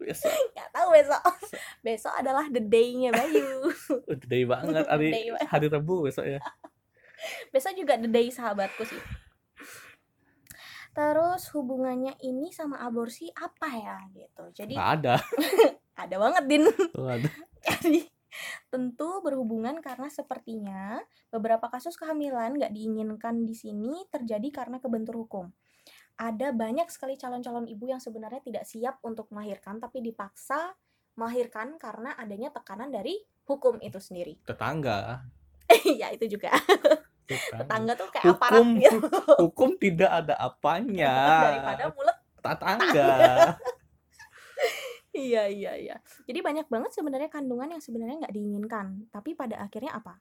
besok 0.00 0.32
Nggak 0.50 0.68
tahu 0.72 0.88
besok. 0.90 1.22
Besok 1.78 2.14
adalah 2.16 2.48
the 2.48 2.58
day-nya 2.58 3.12
Bayu. 3.12 3.68
udah 4.08 4.26
day 4.26 4.42
banget 4.42 4.84
hari 4.88 5.12
Day 5.12 5.28
banget. 5.28 5.46
hari 5.46 5.66
Rabu 5.68 6.08
besok 6.08 6.24
ya. 6.24 6.40
Besok 7.54 7.74
juga 7.78 7.94
the 7.98 8.10
day 8.10 8.28
sahabatku 8.28 8.82
sih. 8.86 9.02
Terus 10.92 11.48
hubungannya 11.56 12.20
ini 12.20 12.52
sama 12.52 12.84
aborsi 12.84 13.32
apa 13.32 13.68
ya 13.72 13.96
gitu. 14.12 14.44
Jadi 14.52 14.76
Nggak 14.76 14.92
ada. 15.00 15.14
ada 16.04 16.16
banget 16.20 16.44
Din. 16.44 16.64
Ada. 16.92 17.28
Jadi 17.68 18.00
tentu 18.72 19.20
berhubungan 19.20 19.80
karena 19.84 20.08
sepertinya 20.08 21.00
beberapa 21.28 21.68
kasus 21.68 21.96
kehamilan 22.00 22.56
nggak 22.56 22.72
diinginkan 22.72 23.44
di 23.44 23.52
sini 23.56 24.04
terjadi 24.12 24.48
karena 24.52 24.80
kebentur 24.80 25.16
hukum. 25.16 25.48
Ada 26.20 26.52
banyak 26.52 26.92
sekali 26.92 27.16
calon-calon 27.16 27.68
ibu 27.68 27.88
yang 27.88 28.00
sebenarnya 28.00 28.44
tidak 28.44 28.64
siap 28.68 29.00
untuk 29.00 29.32
melahirkan 29.32 29.80
tapi 29.80 30.04
dipaksa 30.04 30.76
melahirkan 31.16 31.76
karena 31.76 32.16
adanya 32.16 32.52
tekanan 32.52 32.92
dari 32.92 33.16
hukum 33.48 33.80
itu 33.80 33.96
sendiri. 33.96 34.40
Tetangga. 34.44 35.24
ya 36.00 36.12
itu 36.12 36.36
juga. 36.36 36.52
Tetangga. 37.36 37.62
Tetangga 37.64 37.92
tuh 37.96 38.08
kayak 38.12 38.24
aparat 38.28 38.52
Hukum 38.60 38.68
gitu 38.78 38.96
hukum 39.40 39.70
tidak 39.76 40.10
ada 40.12 40.34
apanya. 40.36 41.14
daripada 41.42 41.84
mulut. 41.94 42.16
tetangga. 42.42 43.10
Iya 45.12 45.44
iya 45.44 45.72
iya. 45.76 45.96
Jadi 46.24 46.40
banyak 46.40 46.72
banget 46.72 46.96
sebenarnya 46.96 47.28
kandungan 47.28 47.68
yang 47.68 47.84
sebenarnya 47.84 48.24
nggak 48.24 48.32
diinginkan, 48.32 48.86
tapi 49.12 49.36
pada 49.36 49.60
akhirnya 49.60 49.92
apa? 49.96 50.16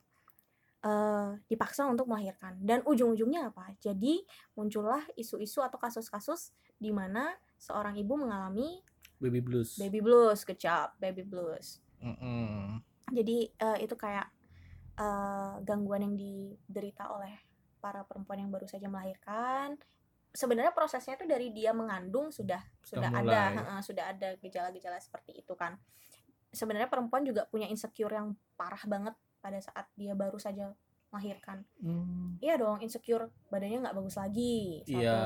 eh 0.82 1.38
dipaksa 1.46 1.86
untuk 1.86 2.10
melahirkan 2.10 2.58
dan 2.60 2.82
ujung-ujungnya 2.84 3.54
apa? 3.54 3.70
Jadi 3.78 4.26
muncullah 4.58 5.06
isu-isu 5.14 5.62
atau 5.62 5.78
kasus-kasus 5.78 6.52
di 6.76 6.90
mana 6.90 7.38
seorang 7.56 7.94
ibu 7.96 8.18
mengalami 8.18 8.82
Baby 9.22 9.46
blues. 9.46 9.78
baby 9.78 10.02
blues, 10.02 10.42
kecap, 10.42 10.98
baby 10.98 11.22
blues. 11.22 11.78
Mm-mm. 12.02 12.82
Jadi 13.14 13.54
eh, 13.54 13.78
itu 13.86 13.94
kayak 13.94 14.26
eh, 15.02 15.54
gangguan 15.66 16.06
yang 16.06 16.16
diderita 16.16 17.10
oleh 17.10 17.34
para 17.82 18.06
perempuan 18.06 18.46
yang 18.46 18.54
baru 18.54 18.70
saja 18.70 18.86
melahirkan. 18.86 19.74
Sebenarnya 20.32 20.72
prosesnya 20.72 21.18
itu 21.20 21.26
dari 21.28 21.52
dia 21.52 21.74
mengandung 21.76 22.30
sudah 22.32 22.62
sudah 22.86 23.10
Sudah 23.10 23.20
ada 23.20 23.42
mulai. 23.52 23.58
heeh, 23.58 23.80
sudah 23.84 24.06
ada 24.16 24.30
gejala-gejala 24.40 25.02
seperti 25.02 25.42
itu 25.42 25.54
kan. 25.58 25.76
Sebenarnya 26.54 26.88
perempuan 26.88 27.26
juga 27.26 27.50
punya 27.50 27.68
insecure 27.68 28.14
yang 28.16 28.38
parah 28.56 28.80
banget 28.88 29.16
pada 29.42 29.58
saat 29.60 29.90
dia 29.98 30.14
baru 30.16 30.38
saja 30.38 30.72
melahirkan. 31.12 31.68
Hmm. 31.84 32.40
Iya 32.40 32.56
dong, 32.62 32.80
insecure 32.80 33.28
badannya 33.52 33.84
nggak 33.84 33.98
bagus 33.98 34.16
lagi. 34.16 34.86
Satu. 34.88 35.02
Iya. 35.02 35.20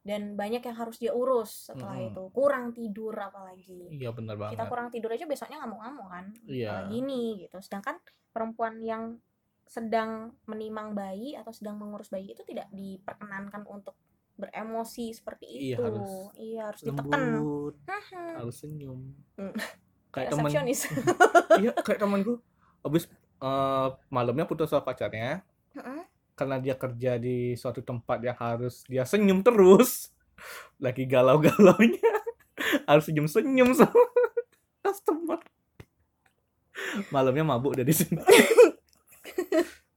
Dan 0.00 0.32
banyak 0.32 0.60
yang 0.60 0.76
harus 0.76 0.96
dia 0.96 1.12
urus 1.12 1.68
setelah 1.68 1.92
Mm-mm. 1.94 2.08
itu. 2.10 2.22
Kurang 2.32 2.72
tidur 2.72 3.12
apalagi 3.12 3.84
Iya 3.92 4.10
benar 4.10 4.34
banget. 4.34 4.56
kita 4.56 4.64
kurang 4.66 4.88
tidur 4.88 5.10
aja 5.10 5.24
besoknya 5.24 5.60
ngamuk-ngamuk 5.60 6.08
kan 6.08 6.26
Iya. 6.44 6.68
apalagi 6.72 6.96
ini 6.96 7.20
gitu 7.40 7.60
sedangkan 7.60 8.00
perempuan 8.30 8.80
yang 8.80 9.20
sedang 9.64 10.34
menimang 10.44 10.92
bayi 10.92 11.36
atau 11.36 11.52
sedang 11.52 11.76
mengurus 11.76 12.08
bayi 12.08 12.32
itu 12.32 12.42
tidak 12.42 12.66
diperkenankan 12.70 13.62
untuk 13.64 13.94
beremosi 14.34 15.12
seperti 15.12 15.46
Iya, 15.46 15.76
itu. 15.76 15.82
harus 15.84 16.12
iya, 16.34 16.60
harus 16.64 16.80
ditekan. 16.82 17.20
Haha. 17.84 18.24
harus 18.40 18.56
senyum 18.56 19.00
Hmm. 19.36 19.52
kayak 20.10 20.32
temen 20.32 20.50
iya 21.60 21.72
kayak 21.76 22.00
temanku 22.00 22.40
habis 22.80 23.04
eh, 23.38 23.88
malamnya 24.08 24.44
putus 24.44 24.68
sama 24.68 24.80
pacarnya. 24.82 25.44
Karena 26.40 26.56
dia 26.56 26.72
kerja 26.72 27.20
di 27.20 27.52
suatu 27.52 27.84
tempat 27.84 28.24
yang 28.24 28.32
harus 28.40 28.80
dia 28.88 29.04
senyum 29.04 29.44
terus. 29.44 30.08
Lagi 30.84 31.04
galau-galaunya. 31.04 32.00
Harus 32.88 33.12
senyum-senyum 33.12 33.72
sama 33.78 34.04
customer. 34.80 35.40
Malamnya 37.12 37.44
mabuk 37.44 37.76
dari 37.76 37.92
sini. 37.92 38.16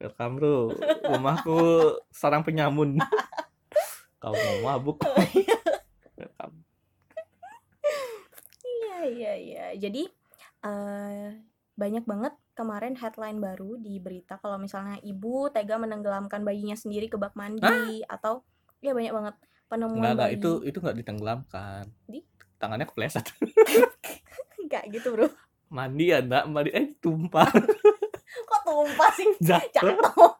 Welcome 0.03 0.35
bro. 0.35 0.71
Rumahku 1.07 1.59
sarang 2.11 2.43
penyamun. 2.43 2.99
Kau 4.19 4.35
mau 4.35 4.57
mabuk? 4.67 4.99
Welcome. 6.19 6.67
Iya, 8.63 8.97
iya, 9.07 9.33
iya. 9.39 9.65
Jadi 9.79 10.11
eh 10.63 11.39
banyak 11.79 12.03
banget 12.03 12.33
kemarin 12.63 12.95
headline 12.95 13.43
baru 13.43 13.75
di 13.75 13.99
berita 13.99 14.39
kalau 14.39 14.55
misalnya 14.55 14.95
ibu 15.03 15.51
tega 15.51 15.75
menenggelamkan 15.75 16.47
bayinya 16.47 16.79
sendiri 16.79 17.11
ke 17.11 17.19
bak 17.19 17.35
mandi 17.35 17.99
atau 18.07 18.39
ya 18.79 18.95
banyak 18.95 19.11
banget 19.11 19.35
penemuan 19.67 19.99
enggak 19.99 20.11
enggak 20.15 20.31
bayi. 20.31 20.39
itu 20.39 20.51
itu 20.63 20.77
enggak 20.79 20.97
ditenggelamkan 20.97 21.83
Di? 22.07 22.19
tangannya 22.55 22.87
kepleset 22.87 23.27
Enggak 24.63 24.87
gitu, 24.95 25.11
Bro. 25.11 25.27
mandi 25.67 26.07
ya 26.07 26.23
enggak 26.23 26.47
mandi 26.47 26.71
eh 26.71 26.95
tumpah 26.97 27.51
Kok 28.49 28.61
tumpah 28.63 29.09
sih? 29.11 29.27
jatuh 29.51 29.91
Jatuh. 29.91 30.31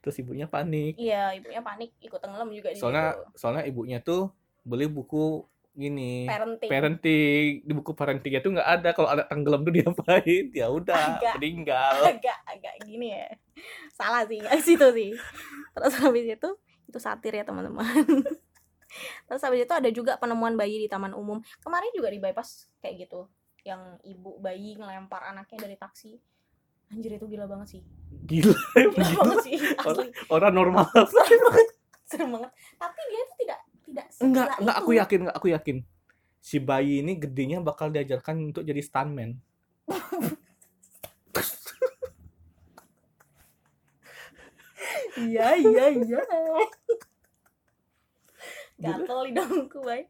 terus 0.00 0.16
ibunya 0.18 0.48
panik 0.48 0.98
Iya, 0.98 1.38
ibunya 1.38 1.62
panik 1.62 1.94
ikut 2.00 2.18
tenggelam 2.18 2.50
juga 2.50 2.74
di 2.74 2.82
soalnya 2.82 3.14
soalnya 3.36 3.62
ibunya 3.62 4.02
tuh 4.02 4.32
beli 4.66 4.88
buku 4.88 5.44
gini 5.70 6.26
parenting. 6.26 6.68
parenting 6.68 7.46
di 7.62 7.72
buku 7.72 7.94
parentingnya 7.94 8.42
tuh 8.42 8.52
nggak 8.58 8.68
ada 8.68 8.88
kalau 8.90 9.08
ada 9.08 9.24
tenggelam 9.30 9.62
tuh 9.62 9.70
diapain 9.78 10.50
ya 10.50 10.66
udah 10.66 11.22
Agak. 11.22 11.34
meninggal 11.38 11.94
agak 12.10 12.38
agak 12.44 12.74
gini 12.84 13.14
ya. 13.14 13.28
Salah 13.92 14.24
sih, 14.24 14.40
ke 14.40 14.58
situ 14.64 14.86
sih. 14.96 15.10
Terus 15.76 15.92
habis 16.00 16.24
itu 16.24 16.50
itu 16.88 16.98
satir 16.98 17.36
ya, 17.36 17.44
teman-teman. 17.44 17.84
Terus 19.28 19.42
habis 19.44 19.62
itu 19.62 19.74
ada 19.76 19.90
juga 19.92 20.16
penemuan 20.18 20.56
bayi 20.58 20.80
di 20.80 20.88
taman 20.90 21.14
umum. 21.14 21.38
Kemarin 21.62 21.92
juga 21.94 22.08
di 22.10 22.18
bypass 22.18 22.66
kayak 22.82 23.06
gitu. 23.06 23.28
Yang 23.62 24.00
ibu 24.08 24.40
bayi 24.40 24.74
ngelempar 24.80 25.22
anaknya 25.28 25.68
dari 25.68 25.76
taksi. 25.76 26.16
Anjir 26.90 27.14
itu 27.14 27.26
gila 27.30 27.46
banget 27.46 27.78
sih. 27.78 27.82
gila 28.26 28.56
Gila 28.90 29.12
banget 29.22 29.38
sih. 29.46 29.56
Asli. 29.78 30.08
orang 30.32 30.52
normal 30.56 30.90
Serem 31.06 31.40
banget. 31.46 31.68
Serem 32.02 32.28
banget. 32.34 32.50
Tapi 32.80 33.00
dia 33.12 33.22
tuh 33.28 33.36
tidak 33.38 33.58
tidak 33.90 34.06
enggak 34.22 34.48
enggak 34.62 34.76
aku 34.78 34.90
yakin 34.94 35.18
enggak 35.26 35.36
aku 35.36 35.48
yakin 35.50 35.76
si 36.40 36.56
bayi 36.56 37.04
ini 37.04 37.18
gedenya 37.20 37.58
bakal 37.60 37.92
diajarkan 37.92 38.54
untuk 38.54 38.64
jadi 38.64 38.80
stuntman 38.80 39.36
Iya, 45.20 45.58
iya, 45.58 45.84
iya. 45.92 46.20
Gatel 48.80 49.20
hidungku, 49.28 49.78
baik. 49.84 50.08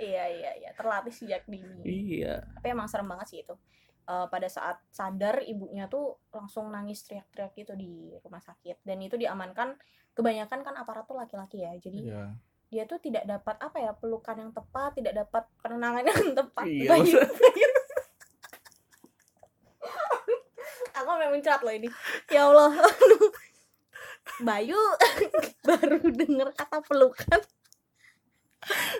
iya, 0.00 0.24
iya, 0.32 0.50
iya. 0.56 0.70
Terlatih 0.72 1.12
sejak 1.12 1.44
dini. 1.44 1.84
iya 1.84 2.40
Tapi 2.56 2.72
emang 2.72 2.88
serem 2.88 3.04
banget 3.04 3.26
sih 3.28 3.38
itu. 3.44 3.52
Eh, 4.02 4.26
pada 4.26 4.50
saat 4.50 4.82
sadar 4.90 5.46
ibunya 5.46 5.86
tuh 5.86 6.18
langsung 6.34 6.74
nangis 6.74 7.06
teriak-teriak 7.06 7.54
gitu 7.54 7.72
di 7.78 8.10
rumah 8.18 8.42
sakit. 8.42 8.82
Dan 8.82 8.98
itu 8.98 9.14
diamankan 9.14 9.78
kebanyakan 10.18 10.66
kan 10.66 10.74
aparat 10.74 11.06
tuh 11.06 11.14
laki-laki 11.14 11.62
ya. 11.62 11.70
Jadi 11.78 12.10
iya. 12.10 12.34
dia 12.66 12.82
tuh 12.90 12.98
tidak 12.98 13.22
dapat 13.30 13.62
apa 13.62 13.78
ya 13.78 13.94
pelukan 13.94 14.34
yang 14.34 14.50
tepat 14.50 14.98
tidak 14.98 15.14
dapat 15.22 15.46
penenangan 15.62 16.02
yang 16.02 16.34
tepat. 16.42 16.66
Iya, 16.66 16.98
aku 20.98 21.08
memang 21.14 21.38
mencerat 21.38 21.62
loh 21.62 21.74
ini. 21.74 21.88
Ya 22.26 22.50
Allah. 22.50 22.74
Bayu 24.46 24.78
baru 25.70 26.02
denger 26.10 26.48
kata 26.58 26.82
pelukan. 26.82 27.40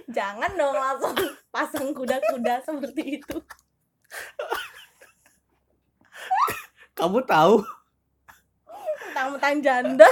Jangan 0.06 0.54
dong 0.54 0.78
langsung 0.78 1.18
pasang 1.50 1.90
kuda-kuda 1.90 2.62
seperti 2.62 3.18
itu 3.18 3.42
kamu 7.02 7.18
tahu? 7.26 7.54
Mentang-mentang 9.10 9.56
janda. 9.58 10.08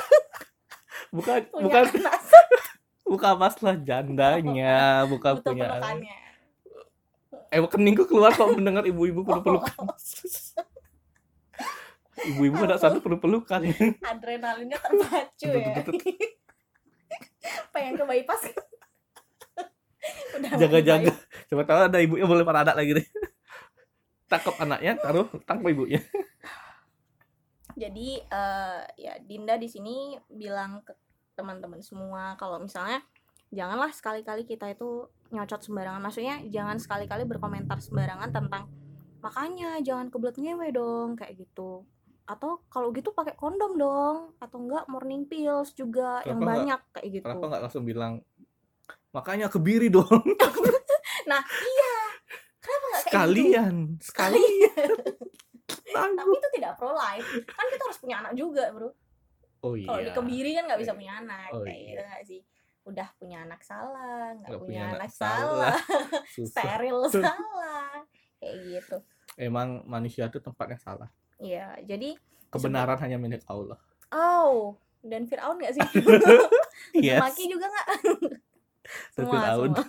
Bukan 1.15 1.39
punya 1.51 1.63
bukan. 1.63 1.83
anak. 2.03 2.15
Bukan 3.11 3.35
masalah 3.43 3.75
jandanya 3.83 5.03
bukan 5.11 5.43
butuh 5.43 5.51
punya 5.51 5.67
pelukannya. 5.67 6.15
eh 7.51 7.59
keningku 7.67 8.07
keluar 8.07 8.31
kalau 8.31 8.55
mendengar 8.55 8.87
ibu-ibu 8.87 9.27
perlu 9.27 9.43
pelukan 9.43 9.75
ibu-ibu 12.23 12.71
ada 12.71 12.79
satu 12.79 13.03
perlu 13.03 13.19
pelukan 13.19 13.67
adrenalinnya 14.07 14.79
terpacu 14.79 15.51
ya. 15.51 15.83
Pengen 17.75 17.99
ke 17.99 18.05
bypass. 18.07 18.43
Jaga-jaga 20.55 21.11
coba 21.51 21.63
tahu 21.67 21.79
ada 21.91 21.99
ibunya 21.99 22.31
boleh 22.31 22.47
para 22.47 22.63
anak 22.63 22.79
lagi 22.79 23.03
deh. 23.03 23.07
Tangkap 24.31 24.55
anaknya 24.63 24.95
taruh 25.03 25.27
tangkap 25.43 25.67
ibunya 25.67 25.99
jadi 27.75 28.09
eh, 28.23 28.81
ya 28.97 29.15
Dinda 29.19 29.55
di 29.55 29.67
sini 29.67 29.97
bilang 30.27 30.81
ke 30.81 30.93
teman-teman 31.33 31.81
semua 31.81 32.35
kalau 32.35 32.59
misalnya 32.59 33.01
janganlah 33.49 33.91
sekali-kali 33.91 34.45
kita 34.45 34.69
itu 34.69 35.05
nyocot 35.31 35.61
sembarangan. 35.61 35.99
Maksudnya 36.01 36.43
jangan 36.47 36.77
sekali-kali 36.77 37.25
berkomentar 37.25 37.79
sembarangan 37.79 38.31
tentang 38.31 38.69
makanya 39.21 39.77
jangan 39.81 40.09
kebelet 40.09 40.37
ngewe 40.37 40.69
dong 40.71 41.09
kayak 41.15 41.37
gitu. 41.37 41.83
Atau 42.25 42.63
kalau 42.67 42.91
gitu 42.91 43.11
pakai 43.11 43.35
kondom 43.35 43.75
dong 43.75 44.17
atau 44.39 44.59
enggak 44.59 44.87
morning 44.87 45.27
pills 45.27 45.75
juga 45.75 46.23
yang 46.23 46.39
Kenapa 46.39 46.41
nggak- 46.41 46.59
banyak 46.63 46.81
kayak 46.95 47.09
gitu. 47.11 47.25
Kenapa 47.27 47.45
nggak 47.47 47.63
langsung 47.67 47.85
bilang 47.85 48.13
makanya 49.11 49.47
kebiri 49.47 49.91
dong. 49.91 50.07
Nah 51.21 51.43
iya. 51.47 51.95
Kenapa 52.59 52.87
nggak 52.87 53.03
kayak 53.07 53.07
gitu? 53.07 53.11
Sekalian. 53.15 53.75
Sekalian 54.03 54.99
tapi 55.91 56.31
itu 56.33 56.49
tidak 56.59 56.73
pro 56.77 56.93
life 56.93 57.29
kan 57.47 57.65
kita 57.69 57.83
harus 57.87 57.99
punya 58.01 58.17
anak 58.23 58.33
juga 58.35 58.65
bro. 58.71 58.91
Oh 59.61 59.77
iya. 59.77 59.89
Kalau 59.89 60.01
dikebiri 60.01 60.51
kan 60.57 60.65
nggak 60.73 60.81
bisa 60.81 60.93
punya 60.97 61.13
anak 61.21 61.49
Oh, 61.53 61.61
kayak 61.61 61.77
iya. 61.77 61.89
gitu 61.93 62.03
nggak 62.03 62.23
sih? 62.25 62.41
Udah 62.89 63.09
punya 63.21 63.39
anak 63.45 63.61
salah 63.61 64.33
nggak 64.35 64.49
Nggak 64.49 64.61
punya, 64.65 64.83
anak, 64.97 65.11
salah, 65.13 65.77
susah. 66.35 66.65
Steril 66.65 66.99
salah 67.25 67.93
kayak 68.41 68.57
gitu. 68.65 68.97
Emang 69.37 69.85
manusia 69.85 70.27
itu 70.27 70.41
tempatnya 70.41 70.81
salah. 70.81 71.09
Iya 71.37 71.77
jadi 71.85 72.17
kebenaran 72.49 72.99
hanya 73.01 73.21
milik 73.21 73.45
Allah. 73.47 73.77
Oh 74.11 74.75
dan 75.01 75.25
Fir'aun 75.25 75.57
nggak 75.61 75.75
sih? 75.77 75.83
Yes. 76.97 77.21
Maki 77.21 77.45
juga 77.47 77.69
nggak? 77.69 77.87
Dan 78.03 78.41
semua 79.13 79.37
Fir'aun. 79.37 79.71
semua 79.77 79.85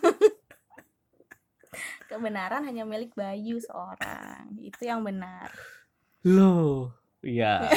kebenaran 2.12 2.68
hanya 2.68 2.84
milik 2.84 3.16
Bayu 3.16 3.64
seorang. 3.64 4.52
Itu 4.60 4.84
yang 4.84 5.08
benar. 5.08 5.48
Loh. 6.28 6.92
Iya. 7.24 7.72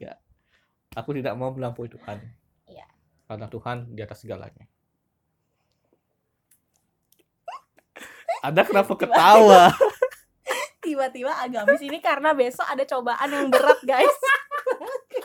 Ya 0.00 0.16
aku 0.98 1.12
tidak 1.12 1.36
mau 1.36 1.52
melampaui 1.52 1.92
Tuhan. 1.92 2.16
Iya. 2.64 2.88
karena 3.28 3.46
Tuhan 3.52 3.92
di 3.92 4.00
atas 4.00 4.24
segalanya. 4.24 4.64
Ada 8.40 8.62
kenapa 8.64 8.94
ketawa? 8.96 9.68
Tiba-tiba 10.84 11.36
agamis 11.36 11.82
ini 11.84 11.98
karena 12.00 12.32
besok 12.32 12.64
ada 12.64 12.86
cobaan 12.88 13.28
yang 13.28 13.50
berat 13.52 13.82
guys. 13.84 14.16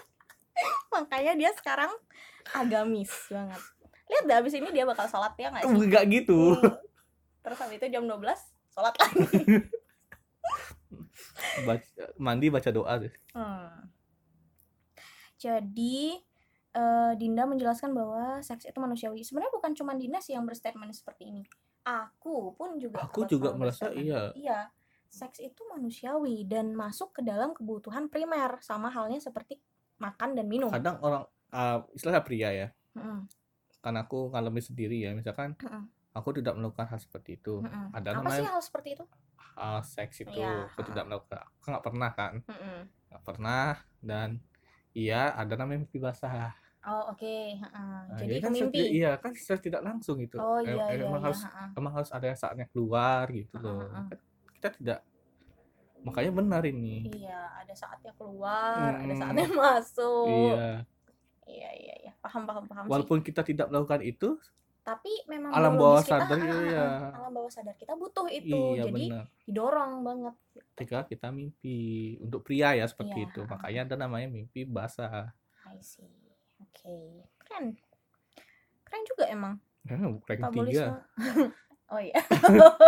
Makanya 0.93 1.37
dia 1.37 1.51
sekarang 1.55 1.93
agamis 2.51 3.13
banget. 3.31 3.61
Lihat 4.09 4.23
deh 4.27 4.35
abis 4.35 4.53
ini 4.57 4.69
dia 4.75 4.83
bakal 4.83 5.07
sholat 5.07 5.31
ya 5.39 5.53
nggak 5.53 5.63
sih? 5.63 5.77
Enggak 5.77 6.03
gitu. 6.09 6.57
Hmm. 6.57 6.75
Terus 7.43 7.60
habis 7.60 7.77
itu 7.77 7.88
jam 7.89 8.03
12 8.03 8.23
sholat 8.71 8.95
lagi 8.95 9.19
Baca- 11.63 12.13
mandi 12.17 12.47
baca 12.49 12.69
doa 12.69 12.93
deh 12.97 13.13
Hmm. 13.34 13.89
jadi 15.36 16.21
eh, 16.71 17.12
Dinda 17.15 17.43
menjelaskan 17.43 17.91
bahwa 17.91 18.39
seks 18.39 18.63
itu 18.63 18.77
manusiawi 18.77 19.21
sebenarnya 19.21 19.53
bukan 19.53 19.71
cuma 19.73 19.93
Dinda 19.93 20.17
sih 20.17 20.34
yang 20.34 20.45
berstatement 20.45 20.89
seperti 20.91 21.27
ini 21.27 21.43
aku 21.84 22.53
pun 22.53 22.77
juga 22.77 23.03
Aku 23.03 23.25
juga 23.25 23.51
merasa 23.51 23.91
iya. 23.91 24.32
iya 24.34 24.60
seks 25.06 25.38
itu 25.39 25.62
manusiawi 25.67 26.47
dan 26.47 26.73
masuk 26.73 27.13
ke 27.13 27.21
dalam 27.21 27.51
kebutuhan 27.51 28.08
primer 28.08 28.58
sama 28.60 28.88
halnya 28.88 29.19
seperti 29.19 29.60
makan 29.97 30.34
dan 30.34 30.45
minum 30.47 30.69
kadang 30.69 30.97
orang 30.99 31.23
uh, 31.49 31.86
istilahnya 31.91 32.23
pria 32.23 32.49
ya 32.49 32.67
Mm-mm. 32.93 33.25
kan 33.79 33.95
aku 33.95 34.29
ngalami 34.29 34.58
sendiri 34.58 34.97
ya 34.99 35.13
misalkan 35.13 35.53
Mm-mm. 35.60 35.86
Aku 36.13 36.30
tidak 36.38 36.54
melakukan 36.54 36.88
hal 36.88 36.99
seperti 36.99 37.36
itu. 37.36 37.60
Mm-mm. 37.60 37.89
ada 37.91 38.10
apa 38.13 38.21
sih 38.30 38.41
namanya 38.41 38.49
hal 38.54 38.62
seperti 38.62 38.89
itu? 38.95 39.06
hal 39.54 39.78
seks 39.84 40.15
itu. 40.19 40.34
Iya, 40.34 40.65
aku 40.67 40.82
tidak 40.84 41.04
melakukan. 41.06 41.41
Aku 41.60 41.65
nggak 41.69 41.86
pernah 41.86 42.10
kan? 42.12 42.34
Mm-mm. 42.45 42.80
nggak 43.10 43.23
pernah 43.23 43.67
dan 43.99 44.30
iya 44.91 45.34
ada 45.34 45.54
namanya 45.54 45.86
mimpi 45.86 45.97
basah. 45.97 46.54
Oh 46.84 47.10
oke. 47.10 47.23
Heeh. 47.56 47.97
Nah, 48.12 48.17
jadi 48.19 48.39
kan 48.39 48.52
itu 48.52 48.60
secara- 48.60 48.73
mimpi 48.73 48.82
iya 48.91 49.12
kan 49.15 49.32
secara 49.32 49.60
tidak 49.62 49.82
langsung 49.82 50.17
itu 50.19 50.36
oh 50.36 50.60
Em- 50.60 50.76
iya 50.76 50.86
iya 50.91 51.06
emang 51.06 51.21
iya 51.21 51.26
harus 51.30 51.41
heeh. 51.41 51.69
emang 51.73 51.93
harus 51.95 52.10
ada 52.12 52.26
yang 52.28 52.36
saatnya 52.36 52.65
keluar 52.67 53.23
gitu 53.30 53.56
loh. 53.58 53.88
Kan 53.88 54.06
kita 54.58 54.69
tidak 54.76 54.99
makanya 56.04 56.32
benar 56.36 56.63
ini. 56.63 57.08
Iya 57.08 57.39
ada 57.56 57.73
saatnya 57.73 58.12
keluar 58.13 58.76
ada 58.91 59.06
Mm-mm. 59.08 59.15
saatnya 59.15 59.47
masuk. 59.63 60.28
Iya. 60.28 60.67
Iya 61.43 61.69
iya 61.73 61.95
iya. 62.04 62.12
Paham 62.19 62.43
paham 62.43 62.63
paham 62.67 62.84
sih. 62.84 62.91
Walaupun 62.91 63.19
kita 63.21 63.41
tidak 63.41 63.67
melakukan 63.69 64.02
itu 64.02 64.36
tapi 64.84 65.12
memang 65.32 65.56
alam 65.56 65.80
bawah 65.80 66.04
kita, 66.04 66.28
sadar 66.28 66.38
ah, 66.38 66.43
iya, 66.43 66.52
ah, 66.52 66.63
iya. 66.67 66.88
alam 67.15 67.32
bawah 67.32 67.48
sadar 67.48 67.76
kita 67.80 67.96
butuh 67.96 68.28
itu. 68.28 68.52
Iya 68.52 68.91
jadi 68.91 69.04
benar. 69.08 69.26
didorong 69.48 69.93
banget. 70.04 70.36
Ketika 70.76 71.00
kita 71.08 71.28
mimpi 71.32 71.78
untuk 72.19 72.43
pria 72.43 72.76
ya 72.76 72.84
seperti 72.84 73.24
Iya, 73.24 73.28
itu. 73.32 73.41
Makanya 73.48 73.82
ada 73.88 73.96
namanya 73.96 74.28
mimpi 74.28 74.67
basah. 74.67 75.32
I 75.72 75.80
see. 75.80 76.04
Oke 76.60 77.24
keren. 77.39 77.80
Keren 78.84 79.04
juga 79.08 79.24
emang. 79.32 79.56
Ya, 79.88 79.96
ranking 80.04 80.19
tiga. 80.28 80.52
Metabolisme. 80.52 80.98
Oh 81.91 82.02
iya. 82.02 82.17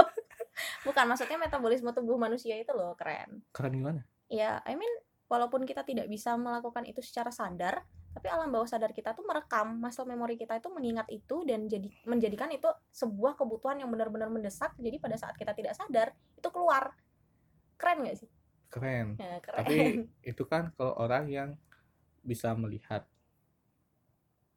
Bukan 0.88 1.06
maksudnya 1.06 1.38
metabolisme 1.38 1.94
tubuh 1.94 2.18
manusia 2.18 2.58
itu 2.58 2.74
loh 2.74 2.98
keren. 2.98 3.46
Keren 3.54 3.78
gimana? 3.78 4.02
Ya 4.34 4.66
I 4.66 4.74
mean 4.74 4.90
walaupun 5.30 5.62
kita 5.70 5.86
tidak 5.86 6.10
bisa 6.10 6.34
melakukan 6.34 6.90
itu 6.90 7.06
secara 7.06 7.30
sadar 7.30 7.86
tapi 8.16 8.32
alam 8.32 8.48
bawah 8.48 8.64
sadar 8.64 8.96
kita 8.96 9.12
tuh 9.12 9.28
merekam 9.28 9.76
muscle 9.76 10.08
memory 10.08 10.40
kita 10.40 10.56
itu 10.56 10.72
mengingat 10.72 11.04
itu 11.12 11.44
dan 11.44 11.68
jadi 11.68 11.92
menjadikan 12.08 12.48
itu 12.48 12.72
sebuah 12.96 13.36
kebutuhan 13.36 13.76
yang 13.84 13.92
benar-benar 13.92 14.32
mendesak. 14.32 14.72
Jadi 14.80 15.04
pada 15.04 15.20
saat 15.20 15.36
kita 15.36 15.52
tidak 15.52 15.76
sadar 15.76 16.16
itu 16.40 16.48
keluar. 16.48 16.96
Keren 17.76 18.08
gak 18.08 18.24
sih? 18.24 18.30
Keren. 18.72 19.20
Ya, 19.20 19.44
keren. 19.44 19.58
Tapi 19.60 19.76
itu 20.24 20.44
kan 20.48 20.72
kalau 20.80 20.96
orang 20.96 21.28
yang 21.28 21.50
bisa 22.24 22.56
melihat. 22.56 23.04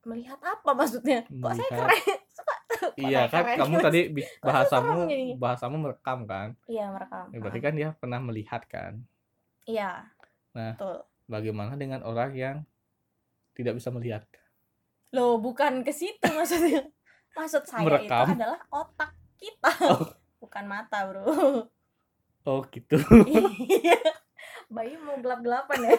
Melihat 0.06 0.38
apa 0.38 0.70
maksudnya? 0.70 1.26
Kok 1.26 1.50
saya 1.50 1.66
Melihat. 1.66 1.78
keren? 1.82 2.18
Suka 2.38 2.54
iya 2.94 3.26
kan 3.26 3.42
keren? 3.42 3.58
kamu 3.58 3.74
tadi 3.90 4.00
Kok 4.14 4.46
bahasamu 4.46 4.98
bahasamu 5.34 5.76
merekam 5.82 6.18
kan? 6.30 6.48
Iya 6.70 6.94
merekam. 6.94 7.26
Ya, 7.34 7.38
berarti 7.42 7.58
kan 7.58 7.74
dia 7.74 7.88
pernah 7.98 8.22
melihat 8.22 8.62
kan? 8.70 9.02
Iya. 9.66 10.06
Nah. 10.54 10.78
betul. 10.78 11.02
bagaimana 11.28 11.76
dengan 11.76 12.00
orang 12.06 12.32
yang 12.32 12.56
tidak 13.58 13.74
bisa 13.74 13.90
melihat 13.90 14.22
Loh, 15.10 15.36
bukan 15.36 15.82
ke 15.82 15.90
situ 15.90 16.22
maksudnya. 16.22 16.84
Maksud 17.36 17.64
saya 17.64 17.80
Merekam. 17.82 18.28
itu 18.28 18.34
adalah 18.36 18.60
otak 18.68 19.10
kita, 19.34 19.70
Oh. 19.90 20.04
bukan 20.38 20.64
mata, 20.64 21.06
Bro. 21.06 21.22
oh 22.44 22.60
gitu 22.68 22.96
Iya. 23.58 23.98
Bayi 24.68 24.94
mau 24.96 25.16
gelap-gelapan 25.16 25.78
ya? 25.82 25.96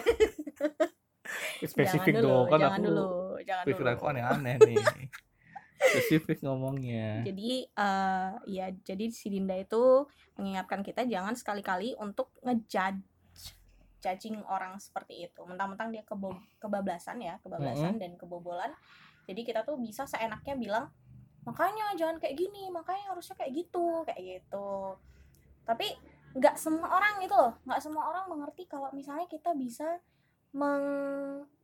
spesifik 1.62 2.14
jangan 2.16 2.22
dulu, 2.22 2.30
dong 2.32 2.46
kan 2.46 2.58
jangan 2.58 2.72
aku 2.72 2.82
dulu, 2.82 3.08
jangan 3.44 3.64
pikiranku 3.64 4.02
dulu. 4.02 4.10
aneh-aneh 4.10 4.54
nih 4.60 4.76
spesifik 5.80 6.38
ngomongnya 6.42 7.22
Jadi 7.22 7.50
eh 7.66 8.30
ya 8.48 8.66
jadi 8.76 9.04
si 9.08 9.26
Dinda 9.28 9.54
itu 9.54 10.04
mengingatkan 10.34 10.80
kita 10.82 11.06
jangan 11.06 11.32
sekali-kali 11.32 11.94
untuk 11.96 12.30
ngejudge 12.42 13.00
judging 14.00 14.40
orang 14.48 14.80
seperti 14.80 15.28
itu. 15.28 15.40
Mentang-mentang 15.44 15.92
dia 15.92 16.02
kebo 16.02 16.32
kebablasan 16.58 17.20
ya, 17.20 17.36
kebablasan 17.44 18.00
dan 18.00 18.16
kebobolan. 18.16 18.72
Jadi 19.28 19.40
kita 19.44 19.62
tuh 19.62 19.76
bisa 19.78 20.08
seenaknya 20.08 20.56
bilang 20.56 20.86
makanya 21.44 21.96
jangan 21.96 22.20
kayak 22.20 22.36
gini, 22.36 22.68
makanya 22.68 23.12
harusnya 23.12 23.36
kayak 23.36 23.52
gitu, 23.54 24.04
kayak 24.04 24.20
gitu. 24.20 24.96
Tapi 25.64 25.86
nggak 26.36 26.56
semua 26.56 26.88
orang 26.88 27.20
itu 27.24 27.32
loh, 27.36 27.54
nggak 27.64 27.80
semua 27.80 28.04
orang 28.08 28.24
mengerti 28.28 28.64
kalau 28.68 28.88
misalnya 28.92 29.26
kita 29.28 29.52
bisa 29.56 30.00
meng 30.56 30.84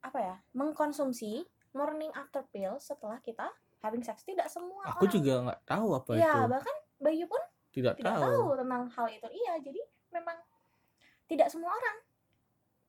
apa 0.00 0.18
ya, 0.20 0.36
mengkonsumsi 0.54 1.44
morning 1.76 2.08
after 2.16 2.46
pill 2.48 2.80
setelah 2.80 3.20
kita 3.20 3.48
having 3.84 4.04
sex. 4.04 4.24
Tidak 4.24 4.48
semua 4.48 4.96
aku 4.96 5.04
orang. 5.04 5.12
juga 5.12 5.32
nggak 5.50 5.60
tahu 5.68 5.88
apa 5.92 6.10
Iya, 6.16 6.32
itu 6.32 6.40
bahkan 6.52 6.76
Bayu 6.96 7.24
pun 7.28 7.42
tidak, 7.76 7.94
tidak 8.00 8.16
tahu, 8.16 8.24
tahu 8.24 8.46
tentang 8.56 8.82
hal 8.88 9.06
itu. 9.12 9.28
Iya, 9.28 9.54
jadi 9.60 9.80
memang 10.16 10.36
tidak 11.28 11.48
semua 11.52 11.70
orang 11.74 11.96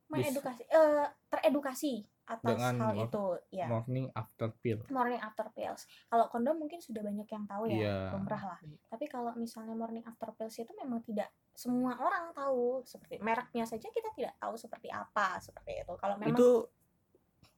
mengedukasi 0.08 0.64
eh, 0.66 1.06
teredukasi 1.28 1.94
atas 2.28 2.60
Dengan 2.60 2.76
hal 2.78 2.92
mor- 2.94 3.06
itu. 3.06 3.26
Ya, 3.50 3.68
morning 3.68 4.12
after 4.12 4.52
pill 4.58 4.84
morning 4.88 5.16
after 5.18 5.48
pills. 5.50 5.84
Kalau 6.06 6.28
kondom 6.28 6.56
mungkin 6.58 6.78
sudah 6.78 7.00
banyak 7.00 7.24
yang 7.26 7.46
tahu 7.46 7.64
ya, 7.66 7.76
Iya. 7.78 7.96
lumrah 8.12 8.44
lah. 8.46 8.60
Tapi 8.86 9.06
kalau 9.06 9.32
misalnya 9.34 9.72
morning 9.72 10.04
after 10.04 10.32
pills 10.32 10.56
itu 10.56 10.72
memang 10.74 11.00
tidak 11.02 11.28
semua 11.52 11.96
orang 11.96 12.32
tahu 12.32 12.84
seperti 12.84 13.18
mereknya 13.18 13.64
saja 13.64 13.88
kita 13.88 14.12
tidak 14.12 14.36
tahu 14.38 14.54
seperti 14.54 14.88
apa 14.88 15.40
seperti 15.40 15.82
itu. 15.82 15.94
Kalau 15.96 16.16
memang 16.16 16.36
itu 16.36 16.68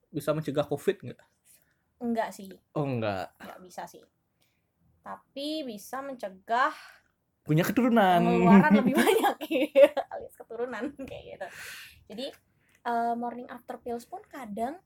bisa 0.10 0.34
mencegah 0.34 0.66
covid 0.66 0.98
nggak 1.04 1.22
enggak 2.00 2.30
sih, 2.30 2.50
oh 2.74 2.86
enggak 2.86 3.34
enggak 3.38 3.60
bisa 3.60 3.84
sih. 3.84 4.02
Tapi 5.00 5.66
bisa 5.66 6.00
mencegah 6.00 6.74
punya 7.42 7.66
keturunan 7.66 8.22
pengeluaran 8.22 8.72
lebih 8.76 8.94
banyak 9.02 9.36
iya, 9.50 9.90
alias 10.08 10.36
keturunan 10.36 10.86
kayak 11.02 11.24
gitu 11.34 11.48
jadi 12.10 12.28
eh, 12.90 13.14
morning 13.16 13.46
after 13.48 13.78
pills 13.78 14.10
pun 14.10 14.20
kadang 14.28 14.82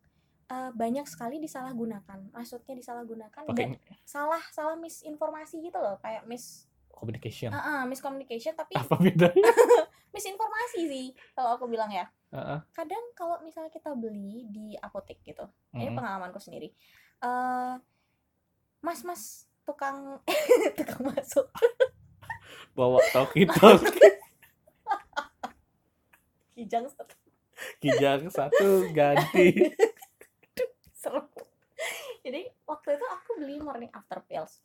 eh, 0.52 0.72
banyak 0.76 1.08
sekali 1.08 1.40
disalahgunakan. 1.40 2.36
Maksudnya 2.36 2.76
disalahgunakan 2.76 3.44
pakai 3.48 3.56
dan 3.56 3.70
salah 4.04 4.44
salah 4.52 4.76
misinformasi 4.76 5.64
gitu 5.64 5.80
loh. 5.80 5.96
Kayak 6.04 6.28
mis 6.28 6.68
communication. 6.92 7.50
Uh, 7.56 7.58
uh, 7.58 7.82
miscommunication 7.88 8.54
tapi 8.54 8.76
apa 8.76 8.96
bedanya? 9.00 9.52
misinformasi 10.16 10.82
sih 10.86 11.08
kalau 11.34 11.58
aku 11.58 11.66
bilang 11.66 11.90
ya. 11.90 12.06
Heeh. 12.34 12.60
kadang 12.74 13.04
kalau 13.14 13.38
misalnya 13.46 13.70
kita 13.70 13.94
beli 13.94 14.50
di 14.50 14.74
apotek 14.82 15.22
gitu 15.22 15.46
ini 15.78 15.86
Mm-mm. 15.86 16.02
pengalamanku 16.02 16.42
sendiri 16.42 16.74
eh 17.22 17.74
mas 18.82 19.06
mas 19.06 19.46
tukang 19.62 20.18
tukang 20.82 21.14
masuk. 21.14 21.46
Bawa 22.74 23.00
talkie 23.14 23.46
talkie 23.46 24.18
kijang 26.54 26.86
satu. 26.90 27.16
Kijang 27.82 28.22
satu 28.30 28.70
ganti. 28.94 29.54
Jadi 32.24 32.48
waktu 32.64 32.90
itu 32.96 33.06
aku 33.12 33.30
beli 33.36 33.60
morning 33.60 33.92
after 33.92 34.24
pills. 34.24 34.64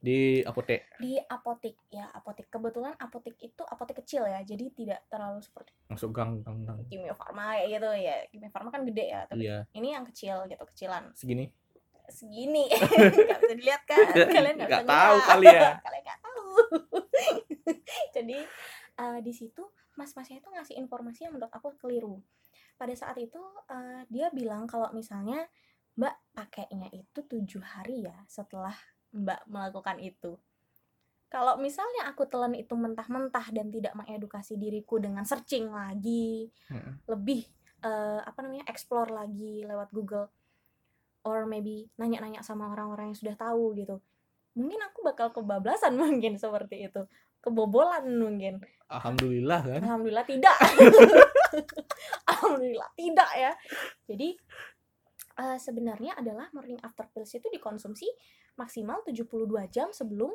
Di 0.00 0.40
apotek. 0.44 0.88
Di 1.00 1.20
apotek 1.20 1.76
ya 1.92 2.08
apotek. 2.12 2.48
Kebetulan 2.48 2.96
apotek 2.96 3.36
itu 3.44 3.60
apotek 3.64 4.00
kecil 4.04 4.24
ya 4.24 4.40
jadi 4.40 4.68
tidak 4.72 5.00
terlalu 5.08 5.40
seperti 5.44 5.72
masuk 5.88 6.16
gang 6.16 6.40
gang 6.40 6.64
gang. 6.64 6.80
Kimia 6.88 7.12
farma 7.12 7.60
kayak 7.60 7.68
gitu 7.76 7.90
ya. 8.00 8.16
Kimia 8.32 8.50
farma 8.52 8.68
kan 8.72 8.82
gede 8.88 9.04
ya 9.12 9.20
tapi 9.28 9.44
iya. 9.44 9.68
ini 9.76 9.92
yang 9.92 10.04
kecil 10.08 10.48
gitu 10.48 10.64
kecilan. 10.64 11.12
Segini? 11.12 11.48
Segini. 12.08 12.68
Nggak 12.72 13.38
bisa 13.44 13.54
dilihat 13.56 13.82
kan? 13.84 14.04
Kalian 14.12 14.56
nggak 14.60 14.68
Nggak 14.68 14.84
tahu 14.88 15.16
kali 15.24 15.46
ya. 15.48 15.72
kalian 15.80 16.02
nggak 16.04 16.20
tahu. 16.20 16.48
Jadi 18.16 18.38
eh, 18.98 19.20
di 19.22 19.32
situ 19.34 19.62
mas-masnya 19.94 20.42
itu 20.42 20.48
ngasih 20.50 20.74
informasi 20.78 21.26
yang 21.28 21.38
menurut 21.38 21.52
aku 21.54 21.74
keliru. 21.78 22.18
Pada 22.74 22.94
saat 22.94 23.18
itu 23.18 23.38
eh, 23.70 24.02
dia 24.10 24.28
bilang 24.34 24.66
kalau 24.66 24.90
misalnya 24.90 25.46
mbak 25.94 26.14
pakainya 26.34 26.90
itu 26.90 27.22
tujuh 27.22 27.62
hari 27.62 28.02
ya 28.06 28.18
setelah 28.26 28.74
mbak 29.14 29.46
melakukan 29.46 30.02
itu. 30.02 30.34
Kalau 31.30 31.58
misalnya 31.58 32.06
aku 32.06 32.30
telan 32.30 32.54
itu 32.54 32.78
mentah-mentah 32.78 33.50
dan 33.50 33.66
tidak 33.70 33.94
mengedukasi 33.98 34.54
diriku 34.54 35.02
dengan 35.02 35.26
searching 35.26 35.66
lagi 35.66 36.46
Heeh. 36.70 36.94
lebih 37.10 37.42
eh, 37.82 38.20
apa 38.22 38.38
namanya 38.42 38.66
explore 38.70 39.10
lagi 39.10 39.66
lewat 39.66 39.90
Google 39.90 40.30
or 41.24 41.48
maybe 41.48 41.88
nanya-nanya 41.96 42.44
sama 42.44 42.70
orang-orang 42.70 43.10
yang 43.10 43.18
sudah 43.18 43.34
tahu 43.34 43.74
gitu 43.74 43.98
mungkin 44.54 44.78
aku 44.86 45.02
bakal 45.02 45.32
kebablasan 45.34 45.98
mungkin 46.02 46.38
seperti 46.38 46.86
itu 46.86 47.02
kebobolan 47.44 48.08
mungkin. 48.08 48.64
Alhamdulillah 48.88 49.60
kan? 49.60 49.80
Alhamdulillah 49.84 50.24
tidak. 50.24 50.56
Alhamdulillah 52.32 52.90
tidak 52.96 53.30
ya. 53.36 53.52
Jadi 54.08 54.28
eh, 55.44 55.58
sebenarnya 55.60 56.16
adalah 56.16 56.48
morning 56.56 56.80
after 56.80 57.04
pills 57.12 57.36
itu 57.36 57.46
dikonsumsi 57.52 58.08
maksimal 58.56 59.04
72 59.04 59.28
jam 59.68 59.92
sebelum 59.92 60.32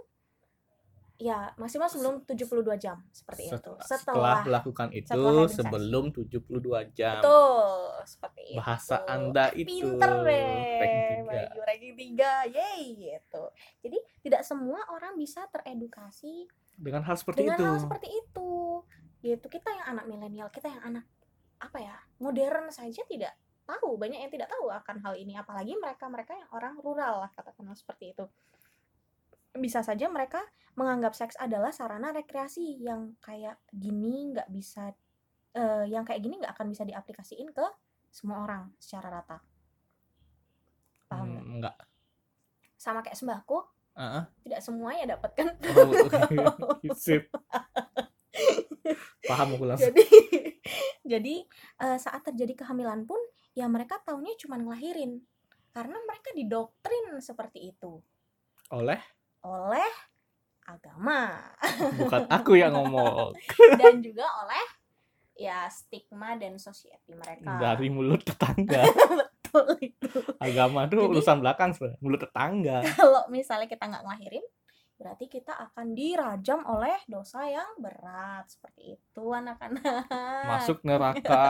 ya 1.20 1.52
maksimal 1.60 1.92
sebelum 1.92 2.24
72 2.24 2.64
jam 2.80 3.04
seperti 3.12 3.52
itu. 3.52 3.72
setelah, 3.84 3.84
setelah 3.84 4.38
melakukan 4.48 4.88
itu 4.96 5.12
setelah 5.12 5.52
sebelum 5.52 6.06
72 6.16 6.96
jam. 6.96 7.20
Betul 7.20 7.92
seperti 8.08 8.42
itu. 8.48 8.56
Bahasa 8.56 8.96
anda 9.04 9.52
itu. 9.52 9.68
Pinter 9.68 10.14
deh 10.24 10.48
ranking 10.80 11.20
tiga. 11.28 11.28
Bayu 11.28 11.62
ranking 11.68 11.96
tiga 12.00 12.34
yay 12.48 12.82
gitu. 12.96 13.44
Jadi 13.84 13.98
tidak 14.24 14.42
semua 14.48 14.80
orang 14.96 15.20
bisa 15.20 15.44
teredukasi 15.52 16.48
dengan 16.80 17.04
hal 17.04 17.16
seperti 17.20 17.44
dengan 17.44 17.60
itu. 17.60 17.66
hal 17.68 17.78
seperti 17.84 18.08
itu. 18.08 18.50
Gitu 19.20 19.46
kita 19.52 19.70
yang 19.70 19.88
anak 19.96 20.06
milenial 20.08 20.48
kita 20.48 20.72
yang 20.72 20.82
anak 20.82 21.06
apa 21.60 21.78
ya 21.84 21.96
modern 22.24 22.72
saja 22.72 23.04
tidak 23.04 23.36
tahu. 23.68 24.00
Banyak 24.00 24.20
yang 24.24 24.32
tidak 24.32 24.50
tahu 24.50 24.72
akan 24.72 25.04
hal 25.04 25.14
ini. 25.20 25.36
Apalagi 25.36 25.76
mereka 25.76 26.08
mereka 26.08 26.34
yang 26.34 26.50
orang 26.56 26.80
rural 26.80 27.28
lah 27.28 27.32
katakanlah 27.36 27.76
seperti 27.76 28.16
itu. 28.16 28.26
Bisa 29.60 29.84
saja 29.84 30.08
mereka 30.08 30.40
menganggap 30.80 31.12
seks 31.12 31.36
adalah 31.36 31.76
sarana 31.76 32.16
rekreasi 32.16 32.80
yang 32.80 33.20
kayak 33.20 33.60
gini 33.76 34.32
nggak 34.32 34.48
bisa 34.48 34.96
eh, 35.52 35.86
yang 35.92 36.08
kayak 36.08 36.24
gini 36.24 36.40
nggak 36.40 36.56
akan 36.56 36.72
bisa 36.72 36.88
diaplikasiin 36.88 37.52
ke 37.52 37.66
semua 38.08 38.48
orang 38.48 38.72
secara 38.80 39.20
rata. 39.20 39.38
Paham 41.12 41.28
nggak? 41.28 41.44
Hmm, 41.44 41.56
enggak. 41.60 41.76
sama 42.80 43.04
kayak 43.04 43.20
sembako 43.20 43.79
Heeh. 44.00 44.24
tidak 44.48 44.62
semuanya 44.64 45.20
dapat 45.20 45.32
kan 45.36 45.48
Oh. 45.76 45.92
Sip. 47.04 47.28
Paham 49.28 49.60
aku 49.60 49.66
langsung. 49.68 49.92
jadi 49.92 50.06
jadi 51.04 51.36
eh, 51.84 51.98
saat 52.00 52.24
terjadi 52.24 52.64
kehamilan 52.64 53.04
pun 53.04 53.20
ya 53.52 53.68
mereka 53.68 54.00
taunya 54.02 54.32
cuma 54.40 54.56
ngelahirin 54.56 55.20
karena 55.76 55.98
mereka 56.08 56.32
didoktrin 56.34 57.20
seperti 57.20 57.76
itu 57.76 58.00
Oleh 58.72 59.02
oleh 59.44 59.92
agama 60.64 61.34
bukan 61.98 62.24
aku 62.30 62.54
yang 62.56 62.76
ngomong 62.78 63.34
dan 63.82 64.00
juga 64.06 64.28
oleh 64.46 64.66
ya 65.34 65.66
stigma 65.72 66.36
dan 66.36 66.60
society 66.60 67.16
mereka 67.16 67.58
dari 67.58 67.88
mulut 67.90 68.22
tetangga. 68.22 68.84
Betul 69.50 69.66
itu 69.90 70.10
Agama 70.38 70.86
tuh 70.86 71.02
Jadi- 71.02 71.10
urusan 71.12 71.38
belakang 71.40 71.70
sebenarnya. 71.72 72.00
Mulut 72.00 72.22
tetangga. 72.22 72.78
kalau 72.96 73.22
misalnya 73.28 73.66
kita 73.66 73.84
nggak 73.84 74.04
ngelahirin 74.04 74.46
berarti 74.96 75.26
kita 75.26 75.56
akan 75.56 75.96
dirajam 75.96 76.60
oleh 76.66 77.00
dosa 77.06 77.48
yang 77.48 77.72
berat 77.78 78.44
seperti 78.46 78.94
itu 78.94 79.26
anak-anak 79.32 80.12
Masuk 80.44 80.84
neraka. 80.88 81.48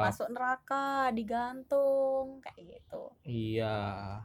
masuk 0.00 0.32
neraka 0.32 1.12
digantung 1.12 2.40
kayak 2.40 2.56
gitu 2.80 3.12
Iya. 3.22 4.16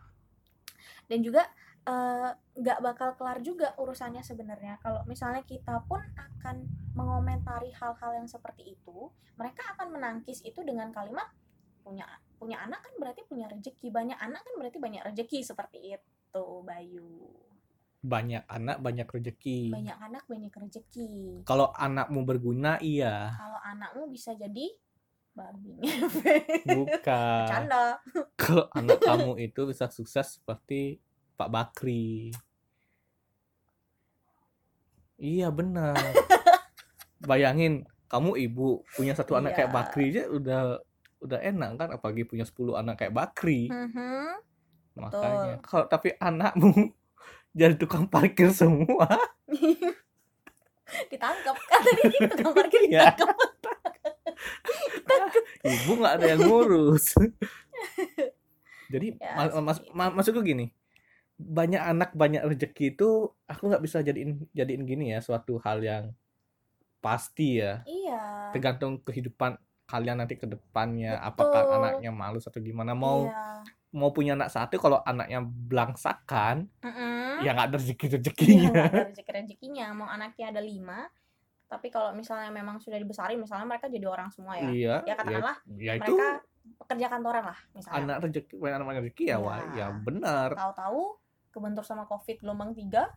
dan 1.04 1.20
juga 1.20 1.44
eh, 1.84 2.30
nggak 2.54 2.80
bakal 2.80 3.10
kelar 3.16 3.40
juga 3.40 3.76
urusannya 3.76 4.22
sebenarnya 4.22 4.80
kalau 4.80 5.04
misalnya 5.04 5.44
kita 5.44 5.84
pun 5.84 6.00
akan 6.16 6.64
mengomentari 6.94 7.74
hal-hal 7.74 8.12
yang 8.16 8.28
seperti 8.28 8.72
itu 8.72 9.12
mereka 9.36 9.68
akan 9.76 9.92
menangkis 9.92 10.40
itu 10.42 10.62
dengan 10.62 10.90
kalimat 10.90 11.28
punya 11.82 12.08
punya 12.42 12.58
anak 12.58 12.82
kan 12.82 12.94
berarti 12.98 13.22
punya 13.30 13.46
rezeki 13.46 13.94
banyak 13.94 14.18
anak 14.18 14.42
kan 14.42 14.54
berarti 14.58 14.82
banyak 14.82 15.06
rezeki 15.06 15.46
seperti 15.46 15.78
itu 15.94 16.46
Bayu 16.66 17.30
Banyak 18.02 18.50
anak 18.50 18.82
banyak 18.82 19.06
rezeki. 19.06 19.70
banyak 19.70 19.94
anak 19.94 20.26
banyak 20.26 20.50
rezeki 20.50 21.46
Kalau 21.46 21.70
anakmu 21.70 22.26
berguna 22.26 22.82
iya. 22.82 23.30
kalau 23.38 23.62
anakmu 23.62 24.10
bisa 24.10 24.34
jadi 24.34 24.74
babi 25.32 25.78
Bukan. 26.66 27.46
bercanda 27.46 28.02
Kalau 28.34 28.66
anak 28.74 28.98
kamu 29.00 29.32
itu 29.40 29.62
bisa 29.70 29.86
sukses 29.88 30.42
seperti 30.42 30.98
Pak 31.38 31.48
Bakri. 31.48 32.34
Iya 35.16 35.54
benar. 35.54 35.94
Bayangin 37.30 37.86
kamu 38.10 38.34
ibu 38.42 38.82
punya 38.92 39.14
satu 39.14 39.38
anak 39.38 39.54
kayak 39.54 39.70
Iya. 39.70 39.78
Bakri 39.78 40.06
aja 40.10 40.24
udah 40.28 40.62
udah 41.22 41.40
enak 41.40 41.70
kan 41.78 41.90
apalagi 41.92 42.24
punya 42.24 42.44
10 42.44 42.76
anak 42.76 42.98
kayak 42.98 43.14
Bakri. 43.14 43.70
Mhm. 43.70 44.42
Makanya 44.98 45.62
kalau 45.62 45.86
tapi 45.86 46.18
anakmu 46.18 46.92
jadi 47.58 47.76
tukang 47.76 48.06
parkir 48.06 48.50
semua. 48.52 49.06
ditangkap 51.08 51.56
kan 51.62 51.80
tadi 51.82 52.04
tukang 52.28 52.52
parkir 52.52 52.82
Iya. 52.92 53.16
ditangkap 53.16 53.38
Ibu 55.62 55.92
nggak 55.96 56.14
ada 56.18 56.26
yang 56.28 56.42
ngurus. 56.44 57.16
jadi 58.90 59.16
Ya 59.16 59.32
ma- 59.38 59.48
sih. 59.48 59.62
mas 59.62 59.80
ma- 59.94 60.12
maksudku 60.12 60.42
gini. 60.42 60.74
Banyak 61.38 61.80
anak 61.80 62.10
banyak 62.12 62.44
rezeki 62.44 62.94
itu 62.94 63.10
aku 63.46 63.64
nggak 63.66 63.82
bisa 63.82 64.02
jadiin 64.02 64.46
jadiin 64.52 64.84
gini 64.84 65.10
ya 65.10 65.22
suatu 65.22 65.58
hal 65.58 65.80
yang 65.80 66.04
pasti 67.00 67.58
ya. 67.58 67.82
iya 67.84 68.52
tergantung 68.52 69.00
kehidupan 69.00 69.56
kalian 69.92 70.24
nanti 70.24 70.40
ke 70.40 70.48
depannya 70.48 71.20
Betul. 71.20 71.28
apakah 71.28 71.62
anaknya 71.76 72.12
malus 72.16 72.48
atau 72.48 72.64
gimana 72.64 72.96
mau 72.96 73.28
iya. 73.28 73.60
mau 73.92 74.16
punya 74.16 74.40
anak 74.40 74.48
satu 74.48 74.80
kalau 74.80 75.04
anaknya 75.04 75.44
belangsakan 75.44 76.72
Mm-mm. 76.80 77.44
ya 77.44 77.52
nggak 77.52 77.68
ada 77.68 77.78
rezeki 77.78 78.06
Iya, 78.08 78.16
rezekinya 78.16 78.70
ada 78.72 79.04
rezeki 79.12 79.32
rezekinya 79.36 79.86
mau 79.92 80.08
anaknya 80.08 80.56
ada 80.56 80.62
lima 80.64 81.12
tapi 81.68 81.88
kalau 81.92 82.16
misalnya 82.16 82.52
memang 82.52 82.80
sudah 82.80 82.96
dibesarin 82.96 83.40
misalnya 83.40 83.68
mereka 83.68 83.92
jadi 83.92 84.08
orang 84.08 84.32
semua 84.32 84.56
ya 84.56 84.70
iya 84.72 84.96
ya 85.04 85.14
katakanlah 85.20 85.58
ya 85.76 85.94
itu 86.00 86.14
mereka 86.16 86.40
pekerja 86.80 87.08
kantoran 87.12 87.44
lah 87.48 87.60
misalnya 87.76 88.00
anak 88.00 88.18
rezeki 88.24 88.54
anak 88.64 88.88
rezeki 89.04 89.24
ya 89.28 89.38
wah 89.40 89.60
Ya. 89.76 89.76
ya 89.76 89.88
benar 90.00 90.50
tahu-tahu 90.56 91.20
kebentur 91.52 91.84
sama 91.84 92.08
covid 92.08 92.40
gelombang 92.40 92.72
tiga 92.72 93.12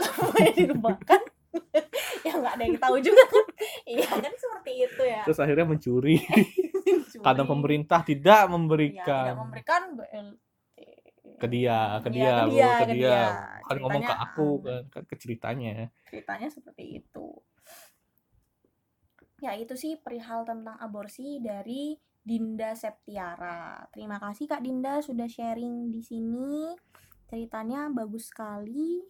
semuanya 0.04 0.52
dirumahkan 0.52 1.20
ya 2.24 2.32
nggak 2.40 2.54
ada 2.56 2.64
yang 2.64 2.78
tahu 2.80 2.96
juga. 3.04 3.22
Kan 3.28 3.46
iya 3.92 4.08
kan 4.08 4.34
seperti 4.34 4.72
itu 4.88 5.02
ya. 5.04 5.22
Terus 5.28 5.38
akhirnya 5.40 5.66
mencuri. 5.68 6.16
Mencuri. 6.84 7.24
karena 7.24 7.44
pemerintah 7.48 8.00
tidak 8.04 8.42
ya, 8.44 8.50
memberikan 8.50 9.24
tidak 9.24 9.38
memberikan 9.40 9.82
BLT 9.96 10.44
ke 11.34 11.46
dia 11.50 11.78
ke 12.00 12.08
Iya, 12.14 12.34
dia 12.34 12.34
ke 12.44 12.46
dia, 12.54 12.68
ke 12.70 12.84
ke 12.84 12.94
dia. 12.94 13.20
kan 13.64 13.76
ngomong 13.80 14.02
ke 14.04 14.14
aku 14.14 14.48
kan, 14.62 14.82
kan 14.92 15.02
ke 15.08 15.14
ceritanya. 15.18 15.72
Ceritanya 16.08 16.48
seperti 16.52 16.84
itu. 17.02 17.28
Ya 19.42 19.52
itu 19.58 19.74
sih 19.76 19.98
perihal 19.98 20.46
tentang 20.46 20.78
aborsi 20.78 21.42
dari 21.42 21.98
Dinda 22.24 22.72
Septiara. 22.72 23.84
Terima 23.92 24.16
kasih 24.16 24.48
Kak 24.48 24.64
Dinda 24.64 25.04
sudah 25.04 25.28
sharing 25.28 25.92
di 25.92 26.00
sini. 26.00 26.72
Ceritanya 27.28 27.92
bagus 27.92 28.32
sekali. 28.32 29.04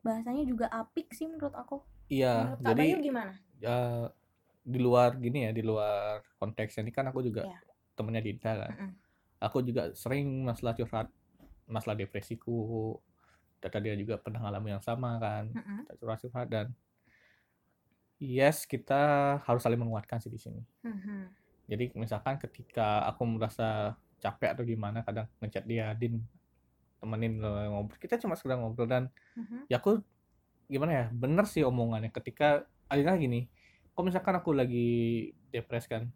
Bahasanya 0.00 0.46
juga 0.46 0.70
apik 0.72 1.12
sih 1.12 1.28
menurut 1.28 1.52
aku 1.52 1.84
iya 2.08 2.56
menurut 2.56 2.64
jadi 2.64 2.84
Bayu 2.88 2.98
gimana 3.00 3.32
ya 3.58 3.78
di 4.64 4.78
luar 4.80 5.16
gini 5.16 5.48
ya 5.48 5.50
di 5.52 5.62
luar 5.64 6.20
konteks 6.36 6.76
ini 6.80 6.92
kan 6.92 7.08
aku 7.08 7.20
juga 7.20 7.44
Iya. 7.48 7.58
temennya 7.96 8.20
Dinda 8.20 8.52
kan 8.54 8.72
Mm-mm. 8.74 8.90
aku 9.40 9.64
juga 9.64 9.92
sering 9.92 10.44
masalah 10.44 10.76
curhat 10.76 11.08
masalah 11.68 11.96
depresiku 11.96 12.96
dan 13.58 13.80
dia 13.82 13.94
juga 13.96 14.16
pernah 14.16 14.40
ngalamin 14.44 14.76
yang 14.76 14.84
sama 14.84 15.16
kan 15.18 15.50
Mm-mm. 15.52 15.84
kita 15.84 15.92
curhat 15.96 16.18
curhat 16.20 16.48
dan 16.48 16.66
yes 18.18 18.66
kita 18.66 19.00
harus 19.46 19.62
saling 19.62 19.78
menguatkan 19.78 20.18
sih 20.18 20.30
di 20.30 20.38
sini 20.38 20.62
Mhm. 20.82 21.18
jadi 21.70 21.84
misalkan 21.94 22.36
ketika 22.38 23.06
aku 23.06 23.22
merasa 23.28 23.94
capek 24.18 24.58
atau 24.58 24.64
gimana 24.66 25.06
kadang 25.06 25.30
ngechat 25.38 25.62
dia 25.62 25.94
din 25.94 26.18
temenin 26.98 27.38
ngobrol 27.38 27.94
kita 27.96 28.18
cuma 28.18 28.34
sekedar 28.34 28.58
ngobrol 28.58 28.90
dan 28.90 29.06
Mhm. 29.38 29.70
ya 29.70 29.78
aku 29.78 30.02
gimana 30.68 30.92
ya 30.92 31.04
bener 31.10 31.44
sih 31.44 31.64
omongannya 31.64 32.12
ketika 32.12 32.62
akhirnya 32.86 33.16
gini 33.16 33.40
kok 33.90 34.04
misalkan 34.04 34.36
aku 34.36 34.52
lagi 34.52 34.88
depres 35.48 35.88
kan 35.88 36.12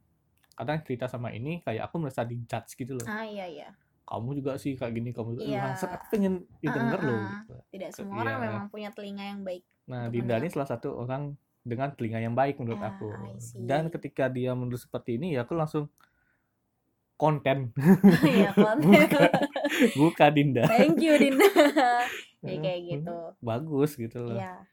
kadang 0.53 0.85
cerita 0.85 1.09
sama 1.09 1.33
ini 1.33 1.65
kayak 1.65 1.89
aku 1.89 1.97
merasa 1.99 2.23
dijudge 2.23 2.77
gitu 2.77 3.01
loh 3.01 3.07
ah 3.09 3.25
iya 3.25 3.49
iya 3.49 3.69
kamu 4.05 4.39
juga 4.39 4.61
sih 4.61 4.77
kayak 4.77 4.93
gini 4.93 5.11
kamu 5.11 5.35
juga 5.35 5.45
Iya. 5.47 5.61
bangsat 5.65 5.91
aku 5.91 6.05
pengen 6.13 6.45
didengar 6.61 7.01
Ah, 7.01 7.03
ah, 7.03 7.09
loh 7.09 7.17
ah. 7.17 7.29
gitu. 7.33 7.55
tidak 7.73 7.91
semua 7.97 8.17
orang 8.21 8.37
iya. 8.37 8.45
memang 8.45 8.65
punya 8.69 8.89
telinga 8.93 9.25
yang 9.25 9.41
baik 9.41 9.65
nah 9.83 10.07
Dinda 10.07 10.37
ini 10.37 10.49
salah 10.53 10.69
satu 10.69 10.95
orang 10.95 11.33
dengan 11.63 11.89
telinga 11.95 12.21
yang 12.21 12.35
baik 12.37 12.61
menurut 12.61 12.79
Ah, 12.79 12.93
aku 12.93 13.09
dan 13.65 13.89
ketika 13.89 14.29
dia 14.29 14.53
menulis 14.53 14.85
seperti 14.85 15.17
ini 15.17 15.35
ya 15.35 15.43
aku 15.43 15.57
langsung 15.57 15.89
konten 17.23 17.71
Iya, 18.27 18.51
konten. 18.51 18.91
buka 18.91 19.21
buka 19.95 20.25
Dinda 20.29 20.67
thank 20.67 20.99
you 20.99 21.15
Dinda 21.15 21.47
ya 22.43 22.57
kayak 22.59 22.81
gitu 22.91 23.17
bagus 23.39 23.95
gitu 23.95 24.27
loh 24.27 24.35
Iya. 24.35 24.67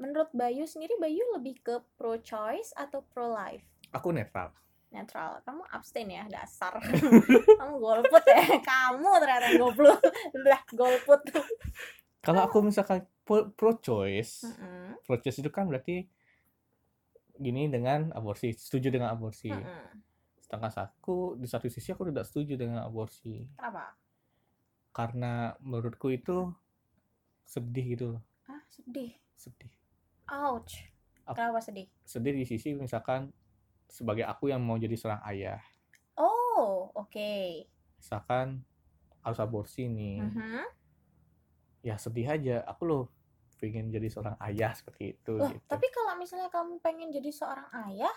Menurut 0.00 0.32
Bayu 0.32 0.64
sendiri, 0.64 0.96
Bayu 0.96 1.20
lebih 1.36 1.60
ke 1.60 1.76
pro 1.98 2.16
choice 2.16 2.72
atau 2.72 3.04
pro 3.04 3.28
life? 3.28 3.66
aku 3.90 4.08
netral 4.10 4.48
Netral. 4.88 5.38
Kamu 5.44 5.62
abstain 5.70 6.08
ya, 6.08 6.26
dasar. 6.26 6.74
Kamu 7.62 7.78
golput 7.78 8.24
ya. 8.26 8.58
Kamu 8.58 9.06
ternyata 9.22 9.54
goblok. 9.54 10.02
Udah 10.34 10.60
golput. 10.74 11.20
kalau 12.18 12.42
aku 12.42 12.58
misalkan 12.58 13.04
pro, 13.22 13.46
choice 13.76 14.42
Mm-mm. 14.42 14.98
pro 15.04 15.14
choice 15.14 15.38
itu 15.38 15.46
kan 15.46 15.70
berarti 15.70 16.10
gini 17.36 17.70
dengan 17.70 18.10
aborsi 18.10 18.50
setuju 18.50 18.90
dengan 18.90 19.12
aborsi 19.12 19.52
Mm-mm. 19.52 20.09
Sedangkan 20.50 20.90
aku 20.90 21.38
di 21.38 21.46
satu 21.46 21.70
sisi 21.70 21.94
aku 21.94 22.10
tidak 22.10 22.26
setuju 22.26 22.58
dengan 22.58 22.82
aborsi 22.82 23.46
Kenapa? 23.54 23.94
karena 24.90 25.54
menurutku 25.62 26.10
itu 26.10 26.50
sedih 27.46 27.86
gitu 27.94 28.04
loh 28.18 28.22
Ah, 28.50 28.58
sedih. 28.66 29.14
sedih 29.38 29.70
Ouch. 30.26 30.90
Ap- 31.22 31.38
Kenapa 31.38 31.62
sedih? 31.62 31.86
sedih 32.02 32.34
di 32.34 32.42
sisi 32.42 32.74
misalkan 32.74 33.30
sebagai 33.86 34.26
aku 34.26 34.50
yang 34.50 34.58
mau 34.58 34.74
jadi 34.74 34.98
seorang 34.98 35.22
ayah 35.30 35.62
Oh, 36.18 36.90
oke. 36.98 37.70
misalkan 38.02 38.66
harus 39.22 39.38
aborsi 39.38 39.86
nih 39.86 40.18
Mhm. 40.26 40.66
ya 41.86 41.94
sedih 41.94 42.26
aja 42.26 42.66
aku 42.66 42.82
loh 42.90 43.04
pengen 43.62 43.92
jadi 43.94 44.08
seorang 44.10 44.34
ayah 44.42 44.74
seperti 44.74 45.14
itu 45.14 45.36
Loh, 45.38 45.46
gitu 45.46 45.62
tapi 45.70 45.86
kalau 45.94 46.18
misalnya 46.18 46.50
kamu 46.50 46.80
pengen 46.82 47.12
jadi 47.14 47.30
seorang 47.30 47.68
ayah 47.86 48.12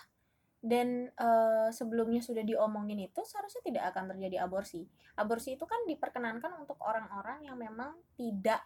dan 0.63 1.11
eh, 1.11 1.67
sebelumnya 1.75 2.23
sudah 2.23 2.39
diomongin 2.41 3.03
itu 3.03 3.19
seharusnya 3.27 3.59
tidak 3.67 3.83
akan 3.91 4.15
terjadi 4.15 4.47
aborsi. 4.47 4.87
Aborsi 5.19 5.59
itu 5.59 5.67
kan 5.67 5.83
diperkenankan 5.83 6.55
untuk 6.55 6.79
orang-orang 6.79 7.43
yang 7.43 7.59
memang 7.59 7.99
tidak 8.15 8.63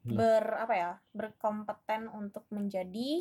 Belum. 0.00 0.16
ber 0.18 0.44
apa 0.56 0.74
ya 0.74 0.90
berkompeten 1.12 2.08
untuk 2.08 2.48
menjadi 2.48 3.20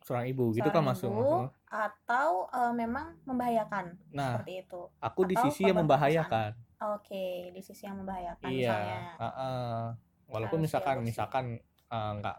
seorang 0.00 0.26
ibu 0.32 0.56
gitu 0.56 0.68
seorang 0.68 0.84
kan 0.84 0.90
masuk 0.96 1.48
atau 1.68 2.28
eh, 2.48 2.72
memang 2.72 3.20
membahayakan 3.28 3.92
Nah, 4.10 4.32
seperti 4.40 4.64
itu 4.64 4.80
aku 4.98 5.20
di 5.28 5.36
sisi 5.36 5.68
yang 5.68 5.84
membahayakan. 5.84 6.56
oke 6.80 7.24
di 7.52 7.60
sisi 7.60 7.84
yang 7.84 8.00
membahayakan 8.00 8.48
Iya. 8.48 8.72
misalnya 8.72 8.98
heeh. 9.20 9.80
Walaupun 10.24 10.58
Harus 10.64 10.66
misalkan 10.72 10.96
misalkan 11.04 11.44
eh, 11.92 12.12
nggak 12.18 12.36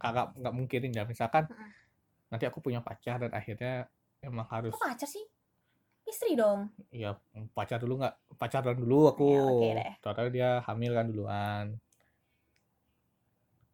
kakak 0.00 0.26
nggak 0.36 0.54
mungkinin 0.56 0.92
ya 0.92 1.04
misalkan 1.04 1.44
Mm-mm. 1.48 1.70
nanti 2.32 2.44
aku 2.48 2.60
punya 2.60 2.80
pacar 2.80 3.20
dan 3.20 3.32
akhirnya 3.32 3.88
emang 4.26 4.46
harus 4.50 4.74
kok 4.74 4.82
pacar 4.82 5.06
sih? 5.06 5.22
Istri 6.06 6.34
dong. 6.38 6.70
Ya 6.90 7.14
pacar 7.54 7.78
dulu 7.78 8.02
nggak? 8.02 8.14
Pacaran 8.38 8.74
dulu 8.78 9.10
aku. 9.10 9.26
Ya, 9.30 9.42
oke 9.46 9.68
deh. 9.78 9.92
Total 10.02 10.26
dia 10.30 10.50
hamil 10.66 10.92
kan 10.94 11.06
duluan. 11.06 11.66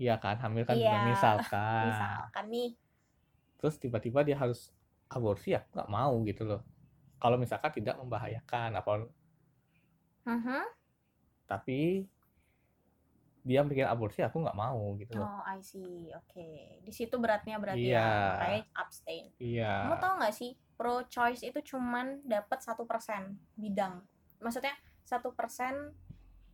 Iya 0.01 0.17
kan? 0.21 0.37
Hamil 0.41 0.65
kan 0.65 0.77
Iya, 0.77 1.09
misalkan. 1.09 1.85
misalkan 1.89 2.45
nih. 2.49 2.71
Terus 3.61 3.75
tiba-tiba 3.79 4.25
dia 4.25 4.37
harus 4.37 4.73
aborsi 5.13 5.53
ya 5.53 5.61
nggak 5.73 5.89
mau 5.93 6.17
gitu 6.25 6.43
loh. 6.49 6.61
Kalau 7.21 7.37
misalkan 7.39 7.71
tidak 7.71 7.97
membahayakan 8.01 8.75
apa 8.77 9.07
Mhm. 10.23 10.63
tapi 11.47 12.07
dia 13.43 13.61
bikin 13.67 13.85
aborsi 13.85 14.23
aku 14.23 14.39
nggak 14.39 14.55
mau 14.55 14.95
gitu 14.97 15.19
loh. 15.19 15.27
Oh 15.27 15.43
I 15.43 15.59
see. 15.61 16.11
Oke. 16.15 16.79
Di 16.81 16.93
situ 16.95 17.19
beratnya 17.19 17.59
berarti 17.59 17.91
Iya. 17.91 17.99
ya 17.99 18.11
makanya 18.39 18.63
abstain. 18.79 19.25
Iya. 19.37 19.73
Kamu 19.87 19.97
tau 19.99 20.13
nggak 20.23 20.35
sih 20.35 20.51
pro 20.79 21.03
choice 21.07 21.43
itu 21.43 21.59
cuman 21.75 22.23
dapat 22.23 22.59
satu 22.63 22.87
persen 22.87 23.35
bidang. 23.55 23.99
Maksudnya 24.39 24.75
satu 25.03 25.35
persen 25.35 25.91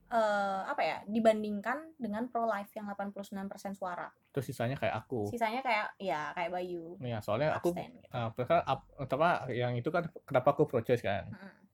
eh, 0.08 0.60
apa 0.64 0.80
ya 0.80 0.96
dibandingkan 1.04 1.92
dengan 2.00 2.32
pro 2.32 2.48
life 2.48 2.72
yang 2.72 2.88
89% 2.88 3.76
suara. 3.76 4.08
Terus 4.32 4.48
sisanya 4.48 4.80
kayak 4.80 5.04
aku. 5.04 5.28
Sisanya 5.28 5.60
kayak 5.60 5.92
ya 6.00 6.32
kayak 6.32 6.48
Bayu. 6.48 6.96
Ya 7.04 7.20
soalnya 7.20 7.52
aku 7.52 7.76
abstain 7.76 7.92
gitu. 8.00 8.08
uh, 8.16 8.64
ap- 8.64 8.88
apa 8.96 9.52
yang 9.52 9.76
itu 9.76 9.92
kan 9.92 10.08
kenapa 10.24 10.56
aku 10.56 10.64
pro 10.64 10.80
choice 10.80 11.04
kan? 11.04 11.28
Mm-mm. 11.28 11.67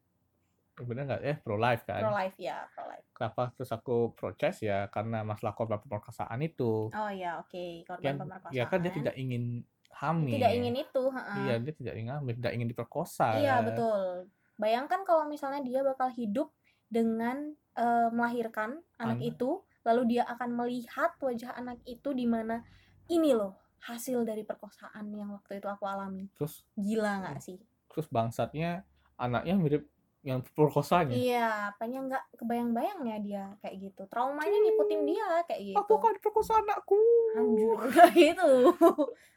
Bener 0.83 1.07
nggak? 1.07 1.23
Eh 1.23 1.37
pro 1.39 1.55
life 1.55 1.87
kan? 1.87 2.03
Pro 2.03 2.11
life 2.11 2.35
ya 2.43 2.67
pro 2.75 2.85
life 2.91 3.07
kenapa 3.15 3.55
terus 3.55 3.71
aku 3.71 4.11
pro 4.19 4.35
choice 4.35 4.67
ya 4.67 4.91
karena 4.91 5.23
masalah 5.23 5.55
korban 5.55 5.79
pemerkosaan 5.79 6.43
itu. 6.43 6.91
Oh 6.91 7.11
ya 7.15 7.39
oke. 7.39 7.87
Korban 7.87 8.03
kan 8.03 8.15
pemerkosaan 8.19 8.57
ya 8.59 8.65
kan 8.67 8.83
dia 8.83 8.91
tidak 8.91 9.15
ingin 9.15 9.63
hamil 9.95 10.35
tidak 10.35 10.53
ingin 10.59 10.75
itu 10.75 11.05
iya 11.47 11.55
dia 11.63 11.75
tidak 11.79 11.95
ingin 11.95 12.13
hamil 12.19 12.35
tidak 12.35 12.53
ingin 12.59 12.69
diperkosa. 12.75 13.39
Iya 13.39 13.63
betul. 13.63 14.27
Bayangkan 14.59 15.07
kalau 15.07 15.31
misalnya 15.31 15.63
dia 15.63 15.87
bakal 15.87 16.11
hidup 16.11 16.51
dengan 16.91 17.55
eh, 17.79 18.09
melahirkan 18.11 18.83
anak 18.99 19.19
Anak. 19.19 19.31
itu, 19.35 19.63
lalu 19.87 20.19
dia 20.19 20.23
akan 20.27 20.51
melihat 20.55 21.15
wajah 21.23 21.55
anak 21.59 21.79
itu 21.87 22.11
di 22.15 22.27
mana 22.27 22.63
ini 23.11 23.35
loh 23.35 23.59
hasil 23.85 24.23
dari 24.27 24.43
perkosaan 24.43 25.11
yang 25.15 25.31
waktu 25.31 25.59
itu 25.63 25.69
aku 25.71 25.85
alami. 25.87 26.27
terus 26.35 26.67
Gila 26.75 27.23
nggak 27.23 27.39
sih? 27.43 27.59
terus 27.95 28.11
bangsatnya 28.11 28.83
anaknya 29.15 29.55
mirip 29.55 29.87
yang 30.25 30.41
perkosanya 30.51 31.13
Iya, 31.13 31.47
apanya 31.71 31.99
nggak 32.03 32.25
kebayang-bayang 32.35 33.01
ya 33.05 33.17
dia 33.21 33.45
kayak 33.61 33.77
gitu. 33.79 34.03
Traumanya 34.09 34.57
ngikutin 34.57 35.03
dia 35.05 35.27
kayak 35.45 35.63
gitu. 35.63 35.77
aku 35.77 35.95
kan 36.01 36.11
diperkosa 36.13 36.53
anakku 36.59 36.97
Anjur 37.37 37.79
kayak 37.93 38.13
gitu. 38.33 38.53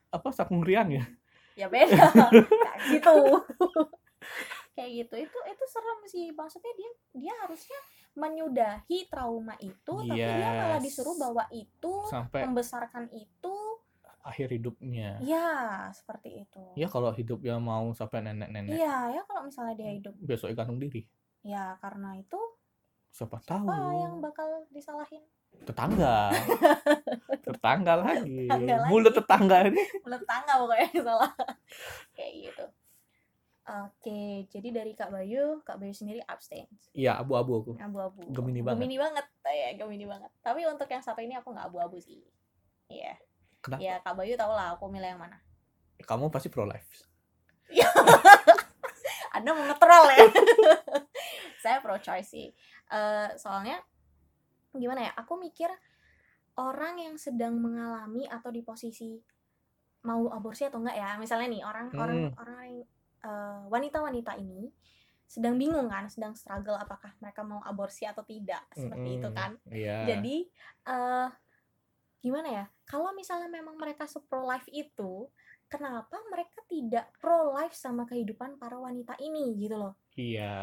apa 0.08 0.28
sakung 0.32 0.64
rian 0.64 0.88
ya 0.90 1.04
ya 1.54 1.68
beda 1.68 2.08
kayak 2.64 2.80
gitu 2.90 3.16
kayak 4.72 4.92
gitu 4.96 5.16
itu 5.20 5.38
itu 5.44 5.64
serem 5.68 6.00
sih 6.06 6.26
maksudnya 6.32 6.70
dia 6.72 6.92
dia 7.12 7.34
harusnya 7.40 7.80
menyudahi 8.14 9.00
trauma 9.08 9.58
itu 9.58 9.94
tapi 10.00 10.16
dia 10.16 10.50
malah 10.54 10.78
Yes. 10.78 10.86
disuruh 10.86 11.18
bawa 11.18 11.50
itu 11.52 11.94
sampai 12.08 12.46
membesarkan 12.46 13.10
itu 13.12 13.56
akhir 14.28 14.52
hidupnya. 14.52 15.20
Ya 15.24 15.88
seperti 15.96 16.44
itu. 16.44 16.64
Ya 16.76 16.88
kalau 16.92 17.16
hidupnya 17.16 17.56
mau 17.62 17.88
sampai 17.96 18.24
nenek-nenek. 18.26 18.76
Iya 18.76 19.20
ya 19.20 19.22
kalau 19.24 19.48
misalnya 19.48 19.74
dia 19.80 19.92
hidup. 19.96 20.14
Besok 20.20 20.52
gantung 20.52 20.82
diri. 20.82 21.08
Ya 21.48 21.80
karena 21.80 22.20
itu 22.20 22.40
siapa 23.16 23.40
tahu. 23.42 23.66
apa 23.72 23.96
yang 23.98 24.20
bakal 24.20 24.68
disalahin? 24.70 25.24
Tetangga. 25.64 26.30
Tetangga 27.48 27.94
lagi. 28.04 28.46
Tetangga 28.46 28.76
lagi. 28.84 28.90
mulut 28.92 29.14
tetangga 29.16 29.58
ini. 29.72 29.84
Mulut 30.04 30.24
tangga 30.28 30.54
pokoknya 30.60 30.88
salah. 31.02 31.32
Kayak 32.16 32.32
gitu. 32.44 32.66
Oke 33.68 34.48
jadi 34.48 34.70
dari 34.72 34.92
kak 34.96 35.12
Bayu 35.12 35.60
kak 35.64 35.80
Bayu 35.80 35.96
sendiri 35.96 36.20
abstain. 36.28 36.68
Iya 36.92 37.20
abu-abu 37.20 37.64
aku. 37.64 37.72
Abu-abu. 37.80 38.28
Gemini 38.32 38.60
banget. 38.60 38.80
gemini 38.84 38.98
banget. 39.00 39.26
Ya 39.48 39.70
gemini 39.76 40.06
banget. 40.08 40.32
Tapi 40.44 40.68
untuk 40.68 40.88
yang 40.92 41.04
satu 41.04 41.24
ini 41.24 41.36
aku 41.40 41.56
nggak 41.56 41.68
abu-abu 41.72 42.00
sih. 42.00 42.24
Iya 42.88 43.16
Kenapa? 43.68 43.84
ya 43.84 43.96
kak 44.00 44.16
Bayu 44.16 44.34
tau 44.34 44.52
lah 44.52 44.74
aku 44.74 44.88
milih 44.88 45.12
yang 45.12 45.20
mana 45.20 45.38
kamu 46.00 46.32
pasti 46.32 46.48
pro 46.48 46.64
life 46.64 47.04
anda 49.36 49.52
mau 49.52 49.66
ngetrol 49.68 50.06
ya 50.10 50.26
saya 51.64 51.78
pro 51.80 52.00
choice 52.00 52.32
sih 52.32 52.50
Eh, 52.88 53.30
soalnya 53.36 53.84
gimana 54.72 55.04
ya 55.04 55.12
aku 55.12 55.36
mikir 55.36 55.68
orang 56.56 56.96
yang 56.96 57.20
sedang 57.20 57.60
mengalami 57.60 58.24
atau 58.24 58.48
di 58.48 58.64
posisi 58.64 59.20
mau 60.02 60.32
aborsi 60.32 60.64
atau 60.64 60.80
enggak 60.80 60.96
ya 60.96 61.20
misalnya 61.20 61.52
nih 61.52 61.64
orang 61.68 61.92
Hmm. 61.92 62.00
orang 62.00 62.20
orang 62.40 62.68
eh, 63.20 63.60
wanita-wanita 63.68 64.40
ini 64.40 64.72
sedang 65.28 65.60
bingung 65.60 65.92
kan 65.92 66.08
sedang 66.08 66.32
struggle 66.32 66.80
apakah 66.80 67.12
mereka 67.20 67.44
mau 67.44 67.60
aborsi 67.60 68.08
atau 68.08 68.24
tidak 68.24 68.64
seperti 68.72 69.20
itu 69.20 69.28
Mm-mm. 69.28 69.36
kan 69.36 69.52
iya 69.68 70.16
jadi 70.16 70.36
eh 70.88 71.28
gimana 72.24 72.48
ya? 72.48 72.66
Kalau 72.88 73.12
misalnya 73.12 73.52
memang 73.52 73.76
mereka 73.76 74.08
pro 74.32 74.48
life 74.48 74.64
itu, 74.72 75.28
kenapa 75.68 76.16
mereka 76.32 76.64
tidak 76.72 77.12
pro 77.20 77.52
life 77.52 77.76
sama 77.76 78.08
kehidupan 78.08 78.56
para 78.56 78.80
wanita 78.80 79.20
ini 79.20 79.60
gitu 79.60 79.76
loh? 79.76 80.00
iya 80.16 80.56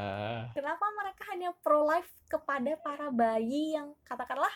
Kenapa 0.56 0.88
mereka 0.96 1.22
hanya 1.36 1.52
pro 1.60 1.84
life 1.84 2.08
kepada 2.24 2.80
para 2.80 3.12
bayi 3.12 3.76
yang 3.76 3.92
katakanlah 4.08 4.50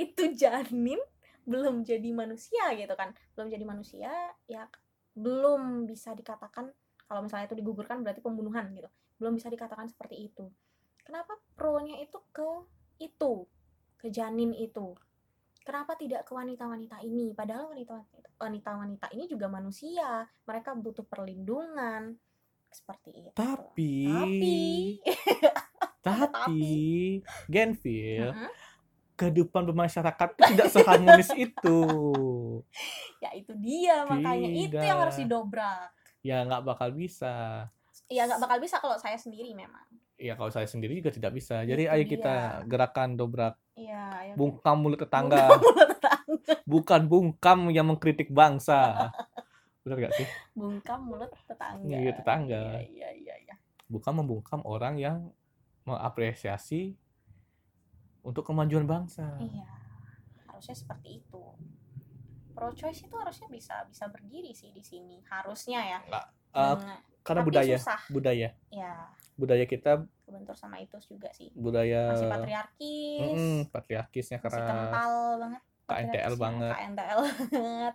itu 0.00 0.32
janin 0.32 0.96
belum 1.44 1.84
jadi 1.84 2.08
manusia 2.08 2.72
gitu 2.72 2.96
kan? 2.96 3.12
Belum 3.36 3.52
jadi 3.52 3.64
manusia 3.68 4.10
ya 4.48 4.64
belum 5.12 5.84
bisa 5.84 6.16
dikatakan 6.16 6.72
kalau 7.04 7.20
misalnya 7.26 7.52
itu 7.52 7.58
digugurkan 7.60 8.00
berarti 8.00 8.24
pembunuhan 8.24 8.72
gitu. 8.72 8.88
Belum 9.20 9.36
bisa 9.36 9.52
dikatakan 9.52 9.92
seperti 9.92 10.32
itu. 10.32 10.48
Kenapa 11.04 11.36
pro-nya 11.52 12.00
itu 12.00 12.16
ke 12.32 12.64
itu, 12.96 13.44
ke 14.00 14.08
janin 14.08 14.56
itu? 14.56 14.96
Kenapa 15.70 15.94
tidak 15.94 16.26
ke 16.26 16.34
wanita-wanita 16.34 16.98
ini? 17.06 17.30
Padahal 17.30 17.70
wanita-wanita 18.42 19.06
ini 19.14 19.30
juga 19.30 19.46
manusia. 19.46 20.26
Mereka 20.42 20.74
butuh 20.74 21.06
perlindungan 21.06 22.18
seperti 22.74 23.22
itu. 23.22 23.30
tapi 23.38 24.10
Tapi 24.10 24.58
tapi 26.06 26.74
Genfil 27.46 28.34
kehidupan 29.14 29.62
bermasyarakat 29.70 30.28
itu 30.32 30.42
tidak 30.56 30.68
seharmonis 30.72 31.30
itu 31.36 31.80
ya 33.22 33.30
itu 33.36 33.52
dia 33.60 34.08
makanya 34.08 34.48
itu 34.48 34.80
yang 34.80 34.96
harus 34.96 35.20
Tidak. 35.20 35.28
didobrak. 35.28 35.92
ya 36.24 36.40
nggak 36.48 36.64
bakal 36.64 36.88
bisa 36.88 37.68
Ya 38.10 38.26
nggak 38.26 38.42
bakal 38.42 38.58
bisa 38.58 38.82
kalau 38.82 38.98
saya 38.98 39.14
sendiri 39.14 39.54
memang. 39.54 39.86
Ya 40.20 40.34
kalau 40.34 40.48
saya 40.48 40.64
sendiri 40.64 40.94
juga 40.94 41.10
tidak 41.10 41.32
bisa 41.32 41.64
jadi 41.64 41.82
Itu 41.82 41.90
ayo 41.90 42.02
dia. 42.02 42.12
kita 42.12 42.34
gerakan 42.66 43.08
dobrak 43.14 43.56
Iya, 43.72 44.00
ayo 44.20 44.32
bungkam 44.36 44.76
mulut 44.78 45.00
tetangga 45.00 45.48
Bungkam 45.48 45.88
tetangga. 45.88 46.54
bukan 46.72 47.00
bungkam 47.02 47.58
yang 47.70 47.86
mengkritik 47.86 48.28
bangsa 48.30 49.08
benar 49.82 49.96
gak 49.98 50.14
sih 50.14 50.28
Bungkam 50.52 51.00
mulut 51.02 51.32
tetangga. 51.40 51.88
Iya, 51.90 52.12
tetangga. 52.12 52.62
Iya, 52.84 53.08
iya, 53.16 53.34
iya. 53.40 53.54
bukan 53.86 54.12
membungkam 54.14 54.60
orang 54.62 54.94
yang 54.96 55.32
mengapresiasi 55.82 56.94
untuk 58.20 58.44
kemajuan 58.44 58.84
bangsa 58.84 59.24
Iya. 59.36 59.64
Harusnya 60.46 60.76
seperti 60.76 61.08
itu. 61.18 61.42
Pro 62.50 62.68
choice 62.70 63.00
itu 63.00 63.16
harusnya 63.16 63.48
bisa 63.48 63.80
bisa 63.86 64.04
berdiri 64.06 64.52
sih 64.52 64.68
di 64.68 64.82
sini. 64.82 65.24
Harusnya 65.24 65.80
ya. 65.80 65.98
Eh, 66.04 66.24
Dengan- 66.52 67.00
karena 67.20 67.40
tapi 67.40 67.48
budaya 67.48 67.76
susah. 67.76 68.00
budaya 68.08 68.48
Ya, 68.70 68.94
budaya 69.34 69.64
kita 69.64 70.04
kebentur 70.30 70.54
sama 70.54 70.78
itu 70.78 70.94
juga 71.02 71.34
sih. 71.34 71.50
budaya 71.58 72.14
Masih 72.14 72.30
patriarkis. 72.30 73.34
mm, 73.34 73.60
patriarkisnya 73.74 74.38
masih 74.38 74.46
keras. 74.62 74.70
kental 74.70 75.12
banget. 75.42 75.62
KNTL 75.90 76.34
banget. 76.38 76.74
KNTL 76.78 77.20
banget. 77.34 77.94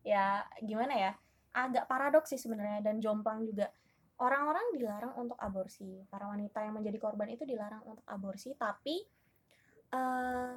Ya 0.00 0.26
gimana 0.64 0.94
ya? 0.96 1.12
Agak 1.52 1.84
paradoks 1.84 2.32
sih 2.32 2.40
sebenarnya 2.40 2.80
dan 2.80 2.96
jomplang 2.96 3.44
juga. 3.44 3.68
Orang-orang 4.16 4.72
dilarang 4.80 5.12
untuk 5.20 5.36
aborsi. 5.36 6.00
Para 6.08 6.32
wanita 6.32 6.64
yang 6.64 6.80
menjadi 6.80 6.96
korban 6.96 7.28
itu 7.28 7.44
dilarang 7.44 7.84
untuk 7.84 8.04
aborsi 8.08 8.56
tapi 8.56 9.04
eh, 9.92 10.52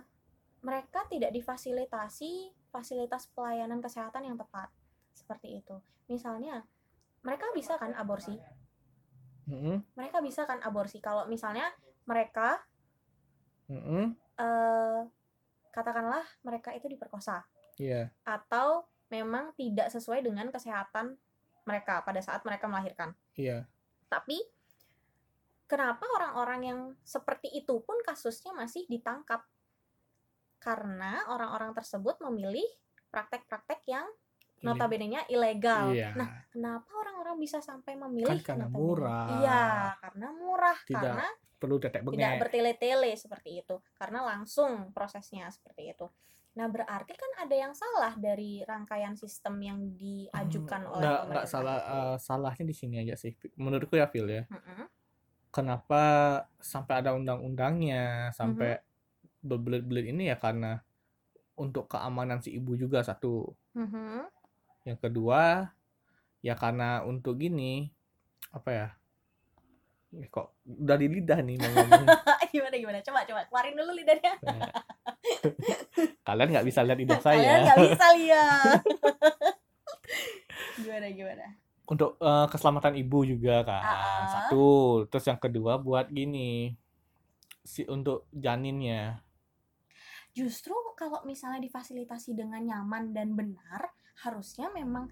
mereka 0.59 1.03
tidak 1.11 1.35
difasilitasi 1.35 2.55
fasilitas 2.71 3.27
pelayanan 3.35 3.83
kesehatan 3.83 4.23
yang 4.23 4.39
tepat. 4.39 4.71
Seperti 5.11 5.59
itu. 5.59 5.75
Misalnya 6.07 6.63
mereka 7.19 7.51
bisa 7.51 7.75
kan 7.75 7.91
aborsi 7.99 8.39
Mm-mm, 9.49 9.81
mereka 9.97 10.21
bisa 10.21 10.45
kan 10.45 10.61
aborsi 10.61 11.01
kalau 11.01 11.25
misalnya 11.25 11.65
mereka 12.05 12.61
mm-mm. 13.65 14.13
eh 14.37 15.01
katakanlah 15.73 16.25
mereka 16.45 16.73
itu 16.73 16.85
diperkosa 16.89 17.45
Iya. 17.79 18.11
atau 18.27 18.83
memang 19.07 19.55
tidak 19.55 19.87
sesuai 19.87 20.19
dengan 20.21 20.51
kesehatan 20.51 21.15
mereka 21.63 22.03
pada 22.03 22.19
saat 22.19 22.43
mereka 22.43 22.67
melahirkan. 22.67 23.15
Iya. 23.39 23.65
Tapi 24.11 24.35
kenapa 25.69 26.03
orang-orang 26.17 26.61
yang 26.65 26.79
seperti 27.07 27.47
itu 27.55 27.79
pun 27.79 27.95
kasusnya 28.03 28.51
masih 28.51 28.83
ditangkap? 28.91 29.47
Karena 30.59 31.23
orang-orang 31.31 31.71
tersebut 31.71 32.19
memilih 32.19 32.65
praktek-praktek 33.09 33.79
yang 33.87 34.05
notabene-nya 34.65 35.21
ilegal. 35.31 35.95
Iya. 35.95 36.11
Nah, 36.15 36.27
kenapa 36.51 36.89
orang-orang 36.91 37.35
bisa 37.39 37.59
sampai 37.63 37.95
memilih 37.95 38.39
Kan 38.43 38.55
karena 38.55 38.67
notabene? 38.67 38.83
murah. 38.83 39.27
Iya, 39.39 39.63
karena 40.03 40.27
murah, 40.35 40.77
Tidak 40.83 40.99
karena 40.99 41.27
Perlu 41.59 41.75
tetek 41.75 42.07
tidak 42.07 42.39
bertele-tele 42.39 43.11
seperti 43.19 43.59
itu, 43.59 43.75
karena 43.99 44.23
langsung 44.23 44.95
prosesnya 44.95 45.51
seperti 45.51 45.91
itu. 45.91 46.07
Nah, 46.55 46.71
berarti 46.71 47.13
kan 47.19 47.31
ada 47.35 47.51
yang 47.51 47.75
salah 47.75 48.15
dari 48.15 48.63
rangkaian 48.63 49.19
sistem 49.19 49.59
yang 49.59 49.79
diajukan 49.99 50.87
oleh 50.87 51.03
Nggak, 51.03 51.19
nggak 51.19 51.45
pemerintah 51.45 51.51
salah 51.51 51.77
eh, 51.83 52.15
salahnya 52.23 52.63
di 52.63 52.75
sini 52.75 52.95
aja 53.03 53.19
sih. 53.19 53.35
Menurutku 53.59 53.99
ya 53.99 54.07
Phil 54.07 54.31
ya. 54.31 54.47
Mm-mm. 54.47 54.87
Kenapa 55.51 56.03
sampai 56.63 57.03
ada 57.03 57.11
undang-undangnya, 57.11 58.31
sampai 58.31 58.79
Mm-hmm. 58.79 58.87
berbelit-belit 59.39 60.05
ini 60.15 60.31
ya 60.31 60.35
karena 60.39 60.79
untuk 61.59 61.91
keamanan 61.91 62.39
si 62.39 62.55
ibu 62.55 62.75
juga 62.79 63.03
satu. 63.03 63.51
Mhm. 63.75 64.38
Yang 64.89 64.99
kedua 65.05 65.69
ya 66.41 66.57
karena 66.57 67.05
untuk 67.05 67.37
gini 67.37 67.93
apa 68.49 68.69
ya? 68.73 68.87
Ya, 70.09 70.25
kok 70.33 70.57
udah 70.65 70.97
di 70.97 71.05
lidah 71.05 71.37
nih 71.45 71.61
mau 71.61 71.69
ngomong. 71.69 72.05
gimana 72.53 72.75
gimana? 72.81 72.97
Coba 73.05 73.21
coba 73.29 73.45
keluarin 73.45 73.77
dulu 73.77 73.91
lidahnya. 73.93 74.33
Nah, 74.41 74.73
Kalian 76.25 76.49
nggak 76.49 76.65
bisa 76.65 76.81
lihat 76.81 76.97
lidah 76.97 77.21
Kalian 77.21 77.45
saya. 77.45 77.61
nggak 77.61 77.79
bisa 77.85 78.05
lihat. 78.17 78.81
gimana 80.81 81.07
gimana? 81.13 81.45
Untuk 81.85 82.17
eh, 82.17 82.45
keselamatan 82.49 82.97
ibu 82.97 83.19
juga 83.21 83.61
kan. 83.61 83.83
Ah. 83.85 84.25
Satu. 84.33 85.05
Terus 85.13 85.25
yang 85.29 85.37
kedua 85.37 85.77
buat 85.77 86.09
gini. 86.09 86.73
Si 87.61 87.85
untuk 87.85 88.25
janinnya. 88.33 89.21
Justru 90.33 90.73
kalau 90.97 91.21
misalnya 91.21 91.61
difasilitasi 91.61 92.33
dengan 92.33 92.65
nyaman 92.65 93.13
dan 93.13 93.37
benar, 93.37 93.93
harusnya 94.23 94.71
memang 94.71 95.09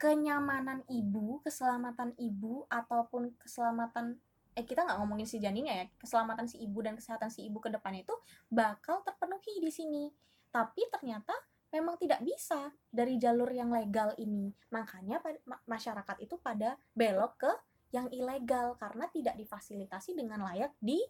kenyamanan 0.00 0.82
ibu, 0.90 1.38
keselamatan 1.46 2.16
ibu 2.18 2.66
ataupun 2.66 3.30
keselamatan 3.38 4.18
eh 4.52 4.68
kita 4.68 4.84
nggak 4.84 4.98
ngomongin 5.00 5.24
si 5.24 5.40
janinnya 5.40 5.72
ya, 5.72 5.86
keselamatan 5.96 6.44
si 6.44 6.60
ibu 6.60 6.84
dan 6.84 6.92
kesehatan 6.98 7.32
si 7.32 7.46
ibu 7.48 7.56
ke 7.62 7.72
depan 7.72 7.96
itu 7.96 8.12
bakal 8.52 9.00
terpenuhi 9.06 9.62
di 9.62 9.70
sini. 9.72 10.04
Tapi 10.52 10.84
ternyata 10.92 11.32
memang 11.72 11.96
tidak 11.96 12.20
bisa 12.20 12.68
dari 12.92 13.16
jalur 13.16 13.48
yang 13.48 13.72
legal 13.72 14.12
ini. 14.20 14.52
Makanya 14.68 15.24
masyarakat 15.64 16.20
itu 16.20 16.36
pada 16.36 16.76
belok 16.92 17.32
ke 17.40 17.52
yang 17.92 18.08
ilegal 18.12 18.76
karena 18.76 19.08
tidak 19.08 19.36
difasilitasi 19.40 20.16
dengan 20.16 20.44
layak 20.44 20.72
di 20.80 21.00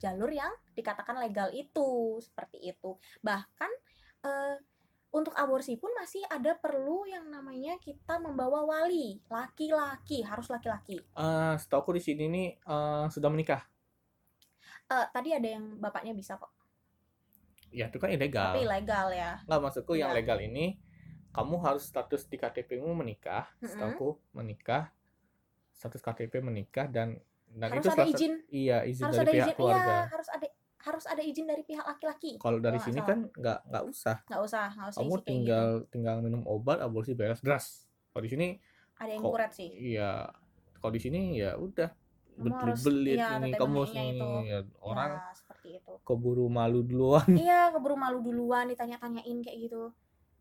jalur 0.00 0.32
yang 0.32 0.48
dikatakan 0.72 1.20
legal 1.20 1.52
itu 1.52 2.16
seperti 2.24 2.72
itu 2.72 2.96
bahkan 3.20 3.68
eh, 4.24 4.56
untuk 5.10 5.34
aborsi 5.34 5.74
pun 5.74 5.90
masih 5.98 6.22
ada 6.30 6.54
perlu 6.54 7.02
yang 7.04 7.26
namanya 7.28 7.74
kita 7.82 8.22
membawa 8.22 8.62
wali 8.62 9.18
laki-laki 9.26 10.22
harus 10.22 10.46
laki-laki 10.48 11.02
Eh, 11.02 11.54
setahu 11.58 11.90
di 11.94 12.02
sini 12.02 12.24
nih 12.30 12.48
eh, 12.62 13.04
sudah 13.10 13.30
menikah. 13.30 13.62
Eh, 14.90 15.06
tadi 15.14 15.30
ada 15.34 15.48
yang 15.48 15.78
bapaknya 15.78 16.14
bisa 16.14 16.34
kok 16.34 16.50
Ya 17.70 17.86
itu 17.86 18.02
kan 18.02 18.10
ilegal. 18.10 18.50
tapi 18.54 18.66
ilegal 18.66 19.06
ya 19.14 19.38
Nggak 19.46 19.60
maksudku 19.62 19.94
yang 19.94 20.10
Iya. 20.10 20.18
legal 20.18 20.38
ini 20.42 20.74
kamu 21.30 21.62
harus 21.62 21.86
status 21.86 22.26
di 22.26 22.34
KTP-mu 22.34 22.90
menikah, 22.90 23.46
Mm-mm. 23.62 23.70
setahu 23.70 24.18
menikah, 24.34 24.90
status 25.70 26.02
KTP 26.02 26.42
menikah 26.42 26.90
dan 26.90 27.22
dan 27.46 27.70
harus 27.70 27.86
itu 27.86 27.90
ada 27.94 28.04
izin 28.06 28.32
iya 28.50 28.82
izin 28.82 29.06
harus 29.06 29.18
dari 29.22 29.26
ada 29.26 29.34
pihak 29.34 29.46
izin 29.46 29.56
keluarga. 29.58 29.94
iya 29.94 30.10
harus 30.10 30.28
ada 30.30 30.46
harus 30.80 31.04
ada 31.04 31.20
izin 31.20 31.44
dari 31.44 31.60
pihak 31.60 31.84
laki-laki 31.84 32.40
Kalau 32.40 32.56
dari 32.56 32.80
sini 32.80 33.00
kan 33.04 33.28
nggak 33.28 33.68
nggak 33.68 33.84
usah. 33.84 34.16
nggak 34.24 34.42
usah 34.42 34.64
nggak 34.72 34.88
usah 34.90 35.00
Kamu 35.00 35.14
tinggal 35.20 35.68
gitu 35.80 35.88
tinggal 35.92 36.16
minum 36.24 36.42
obat 36.48 36.80
aborsi 36.80 37.12
beres 37.12 37.44
deras. 37.44 37.84
Kalau 38.10 38.22
di 38.24 38.30
sini 38.32 38.46
ada 38.96 39.12
yang 39.12 39.24
kuret 39.24 39.52
sih 39.52 39.68
iya 39.72 40.28
kalau 40.80 40.92
di 40.92 41.00
sini 41.00 41.36
ya 41.36 41.56
udah 41.56 41.88
harus- 42.40 42.80
belit 42.80 43.20
iya, 43.20 43.36
ini 43.36 43.52
kamu 43.52 43.84
bengeknya 43.84 44.00
sini 44.00 44.16
itu. 44.16 44.28
ya, 44.48 44.60
orang 44.80 45.10
ya, 45.12 45.32
seperti 45.36 45.68
itu 45.76 45.92
keburu 46.08 46.46
malu 46.48 46.80
duluan. 46.80 47.28
Iya, 47.36 47.68
keburu 47.76 47.96
malu 48.00 48.24
duluan 48.24 48.64
ditanya-tanyain 48.72 49.38
kayak 49.44 49.58
gitu. 49.68 49.92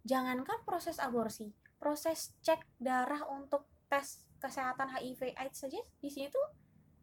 Jangankan 0.08 0.64
proses 0.64 0.96
aborsi, 1.04 1.52
proses 1.76 2.32
cek 2.40 2.64
darah 2.80 3.28
untuk 3.28 3.68
tes 3.92 4.24
kesehatan 4.40 4.88
HIV 4.96 5.36
AIDS 5.36 5.60
saja 5.68 5.80
di 6.00 6.08
sini 6.08 6.32
tuh 6.32 6.48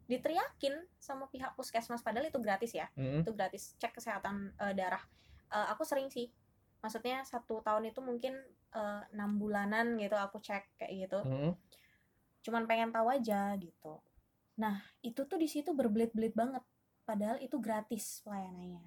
diteriakin 0.07 0.73
sama 0.97 1.27
pihak 1.27 1.53
puskesmas 1.59 1.99
padahal 1.99 2.31
itu 2.31 2.39
gratis 2.39 2.71
ya. 2.71 2.87
Mm, 2.95 3.27
Itu 3.27 3.35
gratis 3.35 3.75
cek 3.75 3.99
kesehatan 3.99 4.55
eh, 4.55 4.73
darah. 4.73 5.03
Eh, 5.51 5.67
aku 5.71 5.83
sering 5.83 6.07
sih. 6.07 6.31
Maksudnya 6.79 7.27
satu 7.27 7.59
tahun 7.59 7.91
itu 7.91 7.99
mungkin 7.99 8.39
eh, 8.73 9.01
enam 9.11 9.35
bulanan 9.35 9.99
gitu 9.99 10.15
aku 10.15 10.39
cek 10.39 10.79
kayak 10.79 11.07
gitu. 11.07 11.19
mm. 11.21 11.51
Cuman 12.41 12.63
pengen 12.63 12.95
tahu 12.95 13.11
aja 13.11 13.53
gitu. 13.59 13.99
Nah, 14.57 14.79
itu 15.03 15.27
tuh 15.27 15.37
di 15.37 15.45
situ 15.51 15.75
berbelit-belit 15.75 16.33
banget. 16.33 16.63
Padahal 17.03 17.37
itu 17.43 17.59
gratis 17.59 18.23
pelayanannya. 18.23 18.83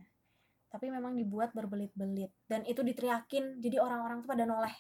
Tapi 0.71 0.87
memang 0.89 1.19
dibuat 1.19 1.51
berbelit-belit 1.53 2.31
dan 2.47 2.63
itu 2.63 2.81
diteriakin 2.81 3.59
jadi 3.59 3.83
orang-orang 3.83 4.23
tuh 4.23 4.31
pada 4.31 4.47
noleh. 4.47 4.73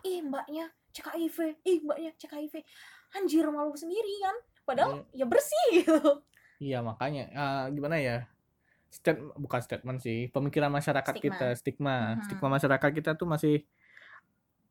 Ih, 0.00 0.24
mbaknya 0.24 0.72
cek 0.96 1.12
HIV, 1.12 1.38
ih 1.60 1.78
mbaknya 1.84 2.10
cek 2.16 2.32
HIV. 2.32 2.64
Anjir 3.20 3.44
malu 3.52 3.76
sendiri 3.76 4.14
kan. 4.24 4.36
Padahal 4.70 4.92
ya 5.10 5.26
bersih 5.26 5.66
gitu. 5.82 6.22
Iya 6.60 6.78
makanya 6.80 7.22
eh, 7.26 7.64
gimana 7.72 7.96
ya? 7.98 8.16
Stat 8.90 9.18
bukan 9.34 9.60
statement 9.62 9.98
sih, 9.98 10.30
pemikiran 10.30 10.66
masyarakat 10.68 11.14
Stigma. 11.14 11.34
kita, 11.38 11.46
stigma, 11.54 11.96
Mhm. 12.14 12.22
stigma 12.26 12.48
masyarakat 12.50 12.90
kita 12.90 13.10
tuh 13.14 13.26
masih 13.26 13.62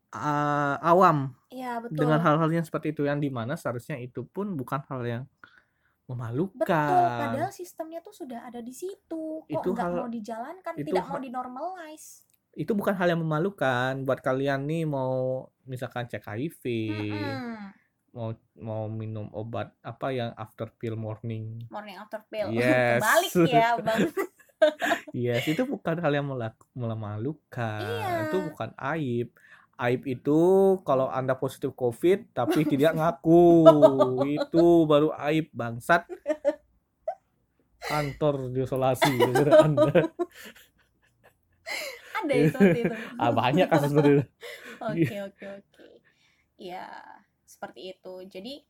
eh, 0.10 0.76
awam 0.82 1.32
Iya, 1.50 1.82
betul. 1.82 1.98
dengan 2.02 2.20
hal-hal 2.22 2.50
yang 2.50 2.66
seperti 2.66 2.94
itu 2.94 3.06
yang 3.06 3.22
di 3.22 3.30
mana 3.30 3.54
seharusnya 3.54 3.98
itu 3.98 4.26
pun 4.26 4.54
bukan 4.54 4.82
hal 4.90 5.02
yang 5.06 5.24
memalukan. 6.06 6.58
Betul, 6.66 7.06
padahal 7.16 7.52
sistemnya 7.54 8.02
tuh 8.02 8.14
sudah 8.14 8.42
ada 8.42 8.58
di 8.60 8.74
situ. 8.74 9.46
Kok 9.46 9.50
Itu 9.50 9.70
nggak 9.72 9.86
hal- 9.86 10.00
mau 10.02 10.10
dijalankan, 10.10 10.74
itu 10.82 10.88
tidak 10.90 11.06
mau 11.06 11.22
dinormalize. 11.22 12.26
Itu 12.58 12.74
bukan 12.74 12.98
hal 12.98 13.14
yang 13.14 13.22
memalukan 13.22 14.02
buat 14.04 14.20
kalian 14.20 14.66
nih 14.66 14.84
mau 14.90 15.46
misalkan 15.64 16.10
cek 16.10 16.26
HIV, 16.26 16.64
Mm-mm. 16.66 17.70
Mau 18.14 18.34
mau 18.58 18.90
minum 18.90 19.30
obat 19.32 19.74
apa 19.86 20.12
yang 20.14 20.32
after 20.36 20.70
pill 20.78 20.98
morning. 20.98 21.62
Morning 21.70 21.98
after 21.98 22.22
pill. 22.28 22.50
Yes. 22.56 23.02
Kebalik 23.02 23.32
ya, 23.50 23.70
Bang. 23.86 24.10
Yes, 25.16 25.48
itu 25.48 25.64
bukan 25.64 25.96
hal 26.04 26.12
yang 26.12 26.28
memalukan. 26.76 27.82
Iya. 27.84 28.28
Itu 28.28 28.38
bukan 28.52 28.70
aib. 28.76 29.32
Aib 29.80 30.02
itu 30.12 30.40
kalau 30.84 31.08
Anda 31.08 31.40
positif 31.40 31.72
COVID 31.78 32.36
tapi 32.36 32.68
tidak 32.68 33.00
ngaku. 33.00 33.46
itu 34.38 34.66
baru 34.84 35.16
aib 35.16 35.48
bangsat. 35.56 36.04
Kantor 37.80 38.52
diisolasi 38.52 39.16
Anda. 39.64 40.12
Ada 42.20 42.34
ya 42.36 42.46
seperti 42.52 42.80
itu. 42.84 42.96
Ah, 43.16 43.32
banyak 43.32 43.68
kasus 43.72 43.90
seperti 43.96 44.12
itu. 44.12 44.26
Oke 44.80 45.16
oke 45.24 45.46
oke. 45.64 45.88
Ya 46.60 46.92
seperti 47.60 47.92
itu. 47.92 48.14
Jadi 48.24 48.64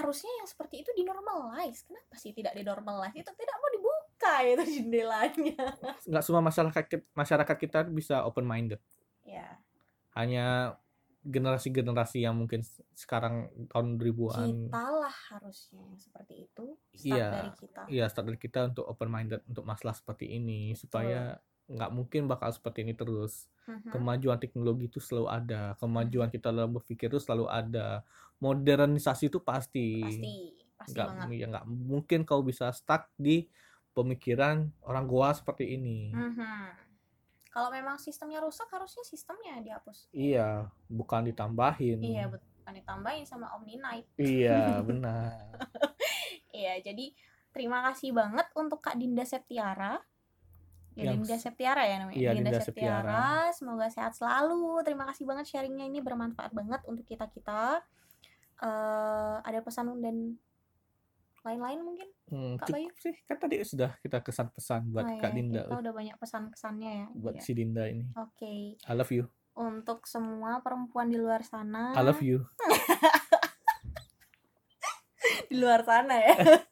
harusnya 0.00 0.32
yang 0.40 0.48
seperti 0.48 0.80
itu 0.80 0.90
dinormalize. 0.96 1.84
Kenapa 1.84 2.16
sih 2.16 2.32
tidak 2.32 2.56
dinormalize? 2.56 3.12
Itu 3.12 3.36
tidak 3.36 3.56
mau 3.60 3.68
dibuka 3.68 4.34
itu 4.40 4.64
jendelanya. 4.80 5.64
Nggak 6.08 6.24
semua 6.24 6.40
masyarakat 6.40 6.84
masyarakat 7.12 7.56
kita 7.60 7.84
bisa 7.92 8.24
open 8.24 8.48
minded. 8.48 8.80
Ya 9.28 9.60
Hanya 10.16 10.80
generasi-generasi 11.24 12.20
yang 12.20 12.36
mungkin 12.36 12.60
sekarang 12.92 13.48
tahun 13.72 13.96
2000-an 13.96 14.68
kita 14.68 14.84
lah 14.92 15.16
harusnya 15.32 15.80
yang 15.80 15.96
seperti 16.00 16.34
itu. 16.48 16.64
Start 16.92 17.04
Iya, 17.04 17.28
dari 17.28 17.50
kita. 17.56 17.82
Iya, 17.88 18.04
start 18.12 18.26
dari 18.28 18.40
kita 18.40 18.60
untuk 18.72 18.84
open 18.88 19.08
minded 19.08 19.40
untuk 19.48 19.64
masalah 19.64 19.96
seperti 19.96 20.32
ini 20.32 20.76
supaya 20.76 21.36
nggak 21.64 21.90
mungkin 21.92 22.28
bakal 22.28 22.52
seperti 22.52 22.84
ini 22.84 22.92
terus. 22.92 23.48
Mhm. 23.64 23.88
Kemajuan 23.88 24.36
teknologi 24.36 24.88
itu 24.92 25.00
selalu 25.00 25.26
ada, 25.32 25.62
kemajuan 25.80 26.28
kita 26.28 26.52
dalam 26.52 26.76
berpikir 26.76 27.08
itu 27.08 27.20
selalu 27.20 27.48
ada. 27.48 28.04
Modernisasi 28.42 29.32
itu 29.32 29.40
pasti. 29.40 30.04
Pasti 30.04 30.36
pasti 30.74 30.98
banget. 31.00 31.40
ya 31.40 31.46
nggak 31.48 31.66
mungkin 31.70 32.20
kau 32.28 32.44
bisa 32.44 32.68
stuck 32.74 33.08
di 33.16 33.48
pemikiran 33.96 34.68
orang 34.84 35.06
goa 35.08 35.30
seperti 35.32 35.78
ini. 35.78 36.12
Mhm. 36.12 36.84
Kalau 37.54 37.70
memang 37.70 37.96
sistemnya 38.02 38.42
rusak 38.42 38.66
harusnya 38.74 39.06
sistemnya 39.06 39.62
dihapus. 39.62 40.10
Iya, 40.10 40.66
bukan 40.90 41.30
ditambahin. 41.30 42.02
Iya 42.02 42.26
betul. 42.26 42.50
Kan 42.66 42.74
ditambahin 42.74 43.22
sama 43.22 43.54
Omni 43.54 43.78
Night. 43.78 44.10
Iya, 44.18 44.82
benar. 44.88 45.62
Iya, 46.50 46.82
jadi 46.82 47.14
terima 47.54 47.86
kasih 47.86 48.10
banget 48.10 48.50
untuk 48.58 48.82
Kak 48.82 48.98
Dinda 48.98 49.22
Septiara 49.22 50.02
Ya, 50.94 51.10
yang 51.10 51.20
Dinda 51.20 51.36
Septiara 51.36 51.82
ya 51.82 51.94
namanya. 51.98 52.14
Iya, 52.14 52.30
Dinda, 52.32 52.50
Dinda 52.50 52.58
Septiara. 52.62 53.50
Semoga 53.50 53.86
sehat 53.88 54.12
selalu. 54.14 54.80
Terima 54.80 55.04
kasih 55.04 55.24
banget 55.24 55.44
sharingnya 55.44 55.84
ini 55.84 55.98
bermanfaat 55.98 56.50
banget 56.50 56.80
untuk 56.86 57.02
kita 57.02 57.26
kita. 57.28 57.82
eh 58.56 59.34
ada 59.40 59.58
pesan 59.60 59.98
dan 59.98 60.38
lain-lain 61.42 61.78
mungkin? 61.82 62.08
Hmm, 62.24 62.52
Kak 62.56 62.70
Bayu? 62.70 62.88
sih 62.96 63.12
kan 63.26 63.36
tadi 63.36 63.60
sudah 63.60 63.92
kita 63.98 64.22
kesan 64.22 64.48
pesan 64.48 64.88
buat 64.88 65.04
Oh, 65.04 65.10
Kak 65.18 65.28
iya, 65.28 65.34
Dinda 65.36 65.60
Kita 65.60 65.76
udah 65.76 65.92
banyak 65.92 66.16
pesan-pesannya 66.16 66.90
ya. 66.94 67.06
buat 67.12 67.34
Iya. 67.36 67.42
si 67.42 67.50
Dinda 67.52 67.82
ini 67.84 68.04
Oke. 68.16 68.78
I 68.80 68.92
love 68.94 69.10
you 69.10 69.28
Untuk 69.52 70.04
semua 70.04 70.58
perempuan 70.58 71.06
di 71.06 71.14
luar 71.14 71.42
sana. 71.42 71.92
I 71.92 72.00
love 72.00 72.20
you 72.20 72.42
Di 75.44 75.52
luar 75.56 75.80
sana 75.82 76.14
ya. 76.16 76.34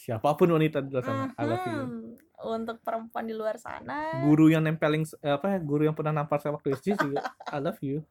siapa 0.00 0.32
pun 0.32 0.48
wanita 0.48 0.78
di 0.78 0.88
luar 0.88 1.02
sana 1.02 1.24
I 1.34 1.42
love 1.44 1.66
you 1.66 1.80
Mhm. 1.82 2.10
Untuk 2.46 2.78
perempuan 2.78 3.26
di 3.26 3.34
luar 3.34 3.58
sana. 3.58 4.22
guru 4.22 4.46
yang 4.46 4.62
nempelin 4.62 5.02
eh, 5.18 5.34
apa 5.34 5.50
ya 5.50 5.58
guru 5.58 5.82
yang 5.82 5.98
pernah 5.98 6.22
nampar 6.22 6.38
saya 6.38 6.54
waktu 6.54 6.78
SD 6.78 6.94
juga. 6.94 7.26
I 7.50 7.58
love 7.58 7.82
you. 7.82 8.06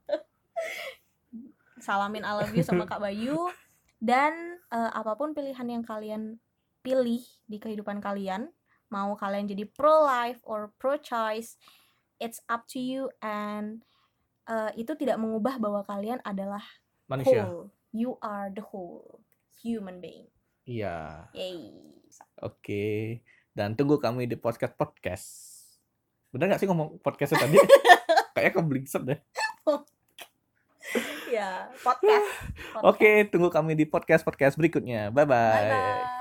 Salamin 1.79 2.27
I 2.27 2.43
love 2.43 2.51
you 2.51 2.63
sama 2.67 2.83
Kak 2.83 2.99
Bayu. 2.99 3.47
Dan 4.03 4.59
eh, 4.75 4.91
apa 4.91 5.15
pun 5.15 5.31
pilihan 5.31 5.63
yang 5.63 5.83
kalian 5.87 6.35
pilih 6.83 7.23
di 7.47 7.57
kehidupan 7.57 8.03
kalian 8.03 8.51
mau 8.93 9.17
kalian 9.17 9.49
jadi 9.49 9.65
pro 9.65 10.05
life 10.05 10.37
or 10.45 10.69
pro 10.77 11.01
choice 11.01 11.57
it's 12.21 12.37
up 12.45 12.69
to 12.69 12.77
you 12.77 13.09
and 13.25 13.81
eh, 14.45 14.71
itu 14.77 14.93
tidak 14.93 15.17
mengubah 15.17 15.57
bahwa 15.57 15.81
kalian 15.81 16.21
adalah 16.21 16.61
manusia. 17.09 17.47
whole. 17.47 17.73
You 17.95 18.19
are 18.19 18.51
the 18.51 18.61
whole 18.61 19.23
human 19.63 20.03
being. 20.03 20.27
Iya. 20.67 21.31
Yay. 21.31 21.71
Oke 22.43 23.23
dan 23.55 23.71
tunggu 23.73 23.95
kami 23.97 24.27
di 24.27 24.35
podcast 24.35 24.75
podcast. 24.75 25.25
Bener 26.35 26.51
gak 26.51 26.59
sih 26.59 26.67
ngomong 26.67 26.99
podcastnya 26.99 27.47
tadi? 27.47 27.55
Kayaknya 28.35 28.51
keblingset 28.51 29.03
deh. 29.07 29.19
Ya 31.31 31.71
podcast, 31.81 32.29
podcast. 32.75 32.85
oke 32.91 33.11
tunggu 33.31 33.49
kami 33.49 33.73
di 33.79 33.87
podcast 33.87 34.27
podcast 34.27 34.59
berikutnya. 34.59 35.09
Bye 35.09 35.23
bye 35.23 35.33
bye 35.33 35.71
bye 35.71 36.14